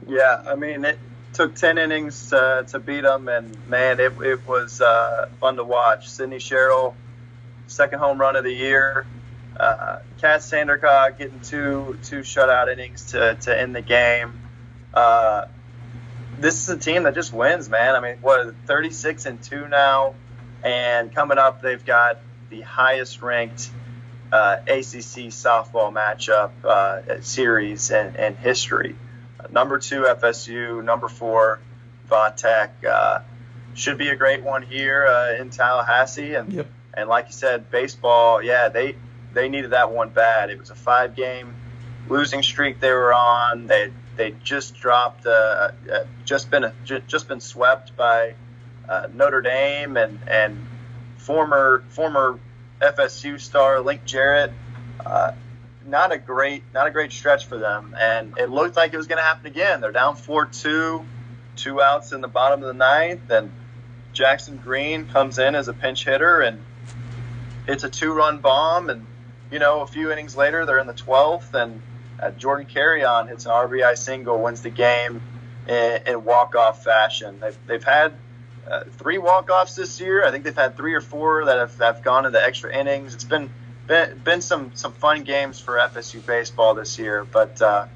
[0.09, 0.99] Yeah, I mean it
[1.39, 5.63] took ten innings uh, to beat them, and man, it it was uh, fun to
[5.63, 6.11] watch.
[6.11, 6.97] Sydney Sherrill,
[7.69, 9.07] second home run of the year.
[9.59, 14.33] Uh, Kat Sandercock getting two two shutout innings to, to end the game.
[14.93, 15.47] Uh,
[16.41, 17.95] this is a team that just wins, man.
[17.95, 20.17] I mean, what 36 and two now,
[20.65, 22.19] and coming up, they've got
[22.51, 23.71] the highest ranked
[24.33, 28.97] uh, ACC softball matchup uh, series in, in history.
[29.51, 31.61] Number two FSU, number four
[32.11, 32.71] Vatech.
[32.85, 33.21] Uh,
[33.75, 36.67] should be a great one here uh, in Tallahassee, and yep.
[36.95, 38.43] and like you said, baseball.
[38.43, 38.97] Yeah, they
[39.33, 40.51] they needed that one bad.
[40.51, 41.55] It was a five game
[42.09, 43.67] losing streak they were on.
[43.67, 48.35] They they just dropped, uh, uh, just been just been swept by
[48.89, 50.67] uh, Notre Dame and and
[51.17, 52.39] former former
[52.81, 54.53] FSU star Link Jarrett.
[55.89, 59.07] Not a great not a great stretch for them, and it looked like it was
[59.07, 59.81] going to happen again.
[59.81, 61.05] They're down four two,
[61.57, 63.51] two outs in the bottom of the ninth, and
[64.13, 66.63] Jackson Green comes in as a pinch hitter and
[67.67, 69.07] it's a two run bomb and
[69.51, 71.81] you know, a few innings later, they're in the 12th, and
[72.21, 75.23] uh, Jordan Carrion hits an RBI single, wins the game
[75.67, 77.41] in, in walk off fashion.
[77.41, 78.15] They've, they've had
[78.71, 80.27] uh, three walk offs this year.
[80.27, 83.15] I think they've had three or four that have, have gone into extra innings.
[83.15, 83.51] It's been
[83.89, 87.61] been, been some some fun games for FSU baseball this year, but.
[87.61, 87.87] Uh,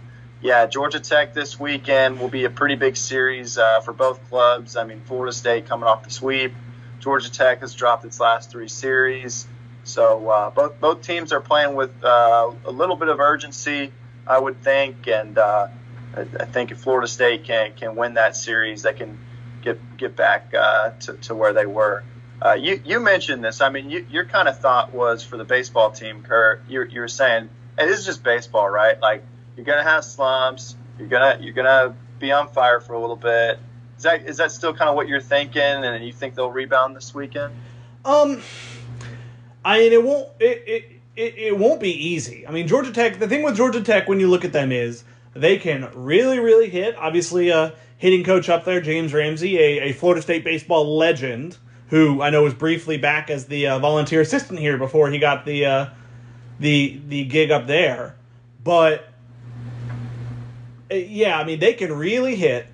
[0.43, 4.76] yeah, Georgia Tech this weekend will be a pretty big series uh, for both clubs.
[4.76, 6.53] I mean, Florida State coming off the sweep.
[6.99, 9.47] Georgia Tech has dropped its last three series.
[9.84, 13.93] So uh, both both teams are playing with uh, a little bit of urgency,
[14.26, 15.68] I would think, and uh,
[16.16, 19.18] I think if Florida State can can win that series, they can
[19.62, 22.05] get get back uh, to, to where they were.
[22.45, 23.61] Uh, you you mentioned this.
[23.61, 26.62] I mean, you, your kind of thought was for the baseball team, Curt.
[26.68, 29.01] You you were saying, hey, this is just baseball, right?
[29.01, 29.22] Like
[29.57, 30.74] you're gonna have slumps.
[30.99, 33.61] You're gonna you're gonna be on fire for a little bit.
[33.97, 35.62] Is that is that still kind of what you're thinking?
[35.62, 37.55] And you think they'll rebound this weekend?
[38.05, 38.43] Um
[39.64, 40.84] I mean, it won't it, it
[41.14, 42.45] it it won't be easy.
[42.45, 43.20] I mean, Georgia Tech.
[43.20, 46.68] The thing with Georgia Tech when you look at them is they can really really
[46.68, 46.97] hit.
[46.97, 51.59] Obviously, a uh, hitting coach up there, James Ramsey, a, a Florida State baseball legend,
[51.93, 55.45] who I know was briefly back as the uh, volunteer assistant here before he got
[55.45, 55.86] the uh,
[56.59, 58.16] the the gig up there.
[58.64, 59.11] But
[60.90, 62.66] uh, yeah, I mean, they can really hit,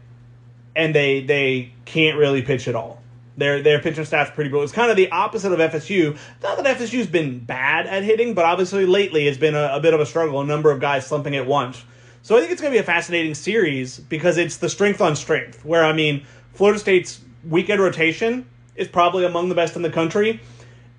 [0.77, 3.03] and they they can't really pitch at all.
[3.37, 4.63] Their their pitching staff's pretty good.
[4.63, 6.17] It's kind of the opposite of FSU.
[6.41, 9.95] Not that FSU's been bad at hitting, but obviously lately it's been a, a bit
[9.95, 10.41] of a struggle.
[10.41, 11.85] A number of guys slumping at once.
[12.23, 15.17] So I think it's going to be a fascinating series because it's the strength on
[15.17, 15.65] strength.
[15.65, 18.47] Where I mean, Florida State's weekend rotation
[18.79, 20.41] is probably among the best in the country,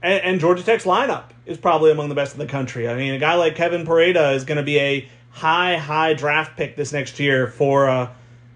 [0.02, 2.88] and, and Georgia Tech's lineup is probably among the best in the country.
[2.88, 6.58] I mean, a guy like Kevin Parada is going to be a high high draft
[6.58, 7.90] pick this next year for.
[7.90, 8.12] Uh,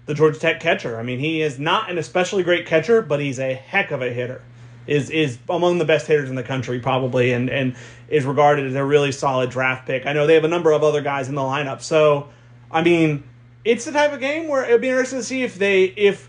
[0.06, 0.98] the Georgia Tech catcher.
[0.98, 4.10] I mean, he is not an especially great catcher, but he's a heck of a
[4.12, 4.42] hitter.
[4.86, 7.74] Is is among the best hitters in the country probably, and and
[8.08, 10.04] is regarded as a really solid draft pick.
[10.04, 12.28] I know they have a number of other guys in the lineup, so
[12.70, 13.24] I mean,
[13.64, 16.28] it's the type of game where it'd be interesting to see if they if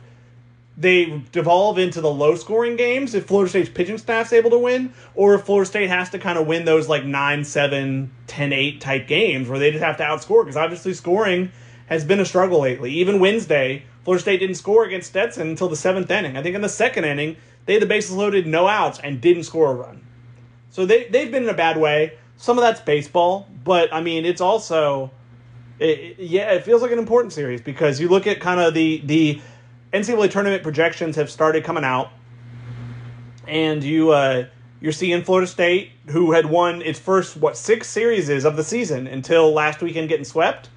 [0.78, 4.94] they devolve into the low scoring games if Florida State's pitching staff's able to win,
[5.14, 8.82] or if Florida State has to kind of win those like 9 7, 10 8
[8.82, 11.52] type games where they just have to outscore because obviously scoring
[11.88, 12.92] has been a struggle lately.
[12.92, 16.36] Even Wednesday, Florida State didn't score against Stetson until the seventh inning.
[16.36, 19.44] I think in the second inning, they had the bases loaded, no outs, and didn't
[19.44, 20.06] score a run.
[20.72, 22.18] So they, they've been in a bad way.
[22.38, 25.12] Some of that's baseball, but I mean, it's also,
[25.80, 29.02] it, yeah, it feels like an important series because you look at kind of the,
[29.06, 29.42] the
[29.96, 32.12] NCAA tournament projections have started coming out,
[33.48, 34.46] and you, uh,
[34.82, 39.08] you're seeing Florida State, who had won its first, what, six series of the season
[39.08, 40.70] until last weekend getting swept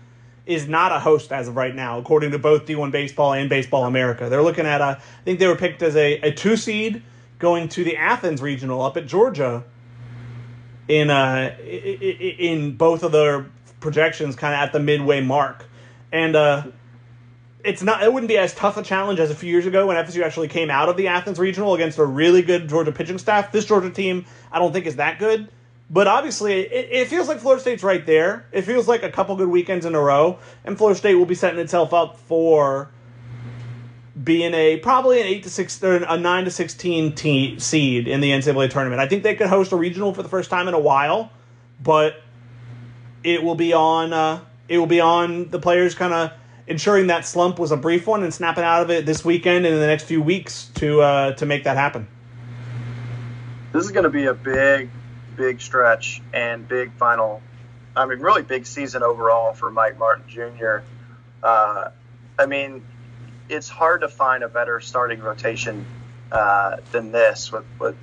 [0.46, 3.84] is not a host as of right now, according to both D1 Baseball and Baseball
[3.84, 4.28] America.
[4.28, 7.02] They're looking at a, I think they were picked as a, a two seed
[7.38, 9.64] going to the Athens regional up at Georgia.
[10.88, 13.44] In uh, in both of their
[13.78, 15.66] projections, kind of at the midway mark,
[16.12, 16.62] and uh,
[17.64, 18.02] it's not.
[18.02, 20.48] It wouldn't be as tough a challenge as a few years ago when FSU actually
[20.48, 23.52] came out of the Athens regional against a really good Georgia pitching staff.
[23.52, 25.48] This Georgia team, I don't think, is that good
[25.90, 28.46] but obviously, it, it, feels like Florida State's right there.
[28.52, 31.34] It feels like a couple good weekends in a row, and Florida State will be
[31.34, 32.90] setting itself up for
[34.22, 38.30] being a probably an eight to six or a nine to sixteen seed in the
[38.30, 39.00] NCAA tournament.
[39.00, 41.32] I think they could host a regional for the first time in a while,
[41.82, 42.20] but
[43.24, 46.32] it will be on uh, it will be on the players kind of
[46.68, 49.74] ensuring that slump was a brief one and snapping out of it this weekend and
[49.74, 52.06] in the next few weeks to uh, to make that happen.
[53.72, 54.90] This is going to be a big,
[55.36, 57.42] big stretch and big final.
[57.96, 60.78] I mean, really big season overall for Mike Martin Jr.
[61.42, 61.90] Uh,
[62.38, 62.82] I mean,
[63.48, 65.84] it's hard to find a better starting rotation
[66.30, 67.96] uh, than this with, with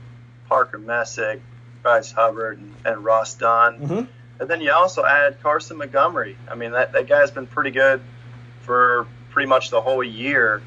[0.48, 1.42] Parker Messick,
[1.82, 3.80] Bryce Hubbart, and, and Ross Dunn.
[3.80, 4.42] Mm-hmm.
[4.42, 6.36] And then you also add Carson Montgomery.
[6.50, 8.02] I mean, that, that guy's been pretty good
[8.66, 10.62] for pretty much the whole year.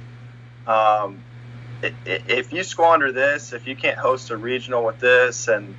[0.67, 1.23] Um,
[1.83, 5.75] if you squander this, if you can't host a regional with this, and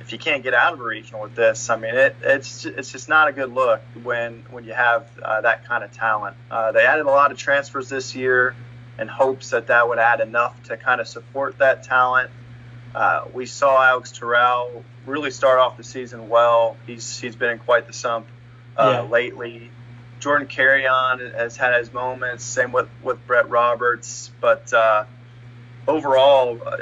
[0.00, 2.90] if you can't get out of a regional with this, I mean, it, it's it's
[2.90, 6.36] just not a good look when when you have uh, that kind of talent.
[6.50, 8.54] Uh, they added a lot of transfers this year
[8.98, 12.30] in hopes that that would add enough to kind of support that talent.
[12.94, 16.76] Uh, we saw Alex Toral really start off the season well.
[16.86, 18.26] He's he's been in quite the sump
[18.76, 19.08] uh, yeah.
[19.08, 19.70] lately.
[20.20, 22.44] Jordan Carrion has had his moments.
[22.44, 25.04] Same with with Brett Roberts, but uh,
[25.88, 26.78] overall, uh,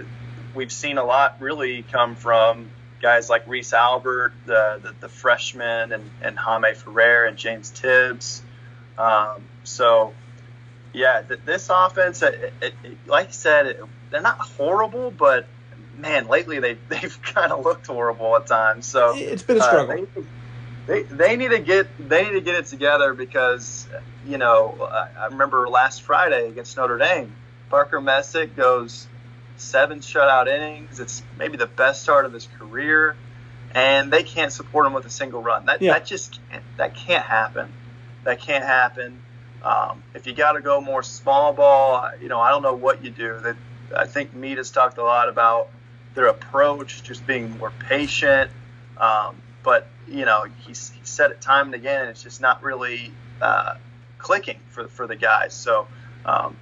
[0.55, 2.70] we've seen a lot really come from
[3.01, 8.43] guys like Reese Albert, the the, the freshman, and and Jaime Ferrer and James Tibbs.
[8.99, 10.12] Um, so,
[10.93, 13.78] yeah, th- this offense, it, it, it, like I said,
[14.11, 15.47] they're not horrible, but
[15.97, 18.86] man, lately they they've kind of looked horrible at times.
[18.86, 20.03] So it's been a struggle.
[20.03, 20.22] Uh, they,
[20.89, 23.86] they they need to get they need to get it together because
[24.26, 27.32] you know I remember last Friday against Notre Dame,
[27.68, 29.07] Parker Messick goes
[29.59, 30.99] seven shutout innings.
[30.99, 33.16] It's maybe the best start of his career,
[33.74, 35.66] and they can't support him with a single run.
[35.66, 35.93] That yeah.
[35.93, 37.70] that just can't, that can't happen.
[38.24, 39.20] That can't happen.
[39.62, 43.05] Um, if you got to go more small ball, you know I don't know what
[43.05, 43.39] you do.
[43.41, 43.57] That
[43.95, 45.68] I think Meat has talked a lot about
[46.14, 48.51] their approach, just being more patient.
[48.97, 52.63] Um, but you know, he's, he said it time and again, and it's just not
[52.63, 53.75] really uh,
[54.19, 55.55] clicking for for the guys.
[55.55, 55.87] So
[56.25, 56.57] um,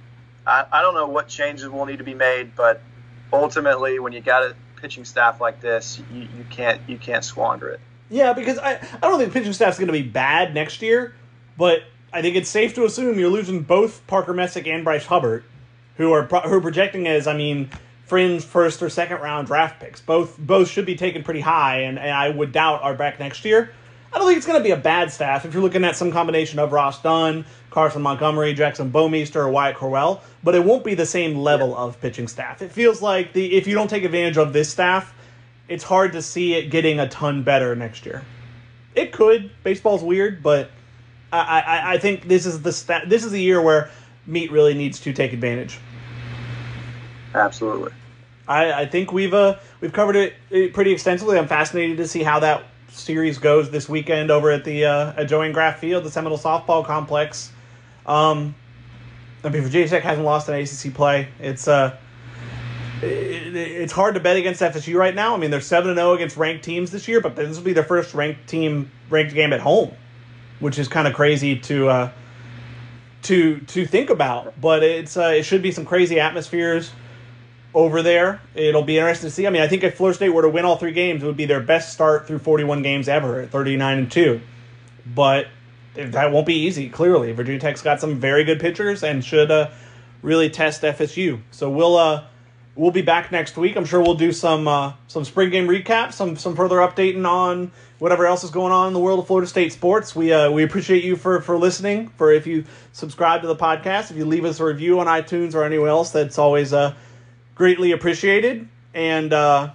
[0.45, 2.81] I, I don't know what changes will need to be made, but
[3.31, 7.69] ultimately, when you got a pitching staff like this, you, you can't you can't squander
[7.69, 7.79] it.
[8.09, 11.13] Yeah, because I I don't think pitching staff's going to be bad next year,
[11.57, 11.83] but
[12.13, 15.43] I think it's safe to assume you're losing both Parker Messick and Bryce Hubbart,
[15.97, 17.69] who are who are projecting as I mean
[18.07, 20.01] fringe first or second round draft picks.
[20.01, 23.45] Both both should be taken pretty high, and, and I would doubt are back next
[23.45, 23.71] year.
[24.11, 26.11] I don't think it's going to be a bad staff if you're looking at some
[26.11, 30.95] combination of Ross Dunn, Carson Montgomery, Jackson Baumeister, or Wyatt Crowell, but it won't be
[30.95, 31.75] the same level yeah.
[31.75, 32.61] of pitching staff.
[32.61, 35.13] It feels like the if you don't take advantage of this staff,
[35.67, 38.23] it's hard to see it getting a ton better next year.
[38.95, 39.51] It could.
[39.63, 40.71] Baseball's weird, but
[41.31, 43.91] I, I, I think this is the sta- this is the year where
[44.25, 45.79] Meat really needs to take advantage.
[47.33, 47.91] Absolutely.
[48.47, 51.37] I, I think we've uh, we've covered it pretty extensively.
[51.37, 55.27] I'm fascinated to see how that series goes this weekend over at the uh, at
[55.27, 57.51] Graf Field, the Seminole Softball Complex.
[58.05, 58.55] Um,
[59.43, 61.27] I mean, Virginia Tech hasn't lost an ACC play.
[61.39, 61.97] It's uh,
[63.01, 65.35] it, it's hard to bet against FSU right now.
[65.35, 67.63] I mean, they're seven and zero oh against ranked teams this year, but this will
[67.63, 69.93] be their first ranked team ranked game at home,
[70.59, 72.11] which is kind of crazy to uh,
[73.23, 74.59] to to think about.
[74.59, 76.91] But it's uh, it should be some crazy atmospheres
[77.73, 78.41] over there.
[78.55, 79.47] It'll be interesting to see.
[79.47, 81.37] I mean, I think if Florida State were to win all three games, it would
[81.37, 84.41] be their best start through 41 games ever at 39 and 2.
[85.05, 85.47] But
[85.95, 87.31] that won't be easy, clearly.
[87.31, 89.69] Virginia Tech's got some very good pitchers and should uh,
[90.21, 91.41] really test FSU.
[91.51, 92.25] So we'll uh,
[92.75, 93.75] we'll be back next week.
[93.75, 97.71] I'm sure we'll do some uh, some spring game recap, some some further updating on
[97.99, 100.15] whatever else is going on in the world of Florida State sports.
[100.15, 102.09] We uh, we appreciate you for for listening.
[102.09, 105.55] For if you subscribe to the podcast, if you leave us a review on iTunes
[105.55, 106.93] or anywhere else, that's always uh
[107.57, 108.69] greatly appreciated.
[108.93, 109.71] And uh,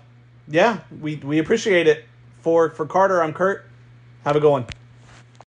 [0.49, 2.05] yeah, we we appreciate it.
[2.41, 3.66] For for Carter, I'm Curt.
[4.24, 4.66] Have a good one.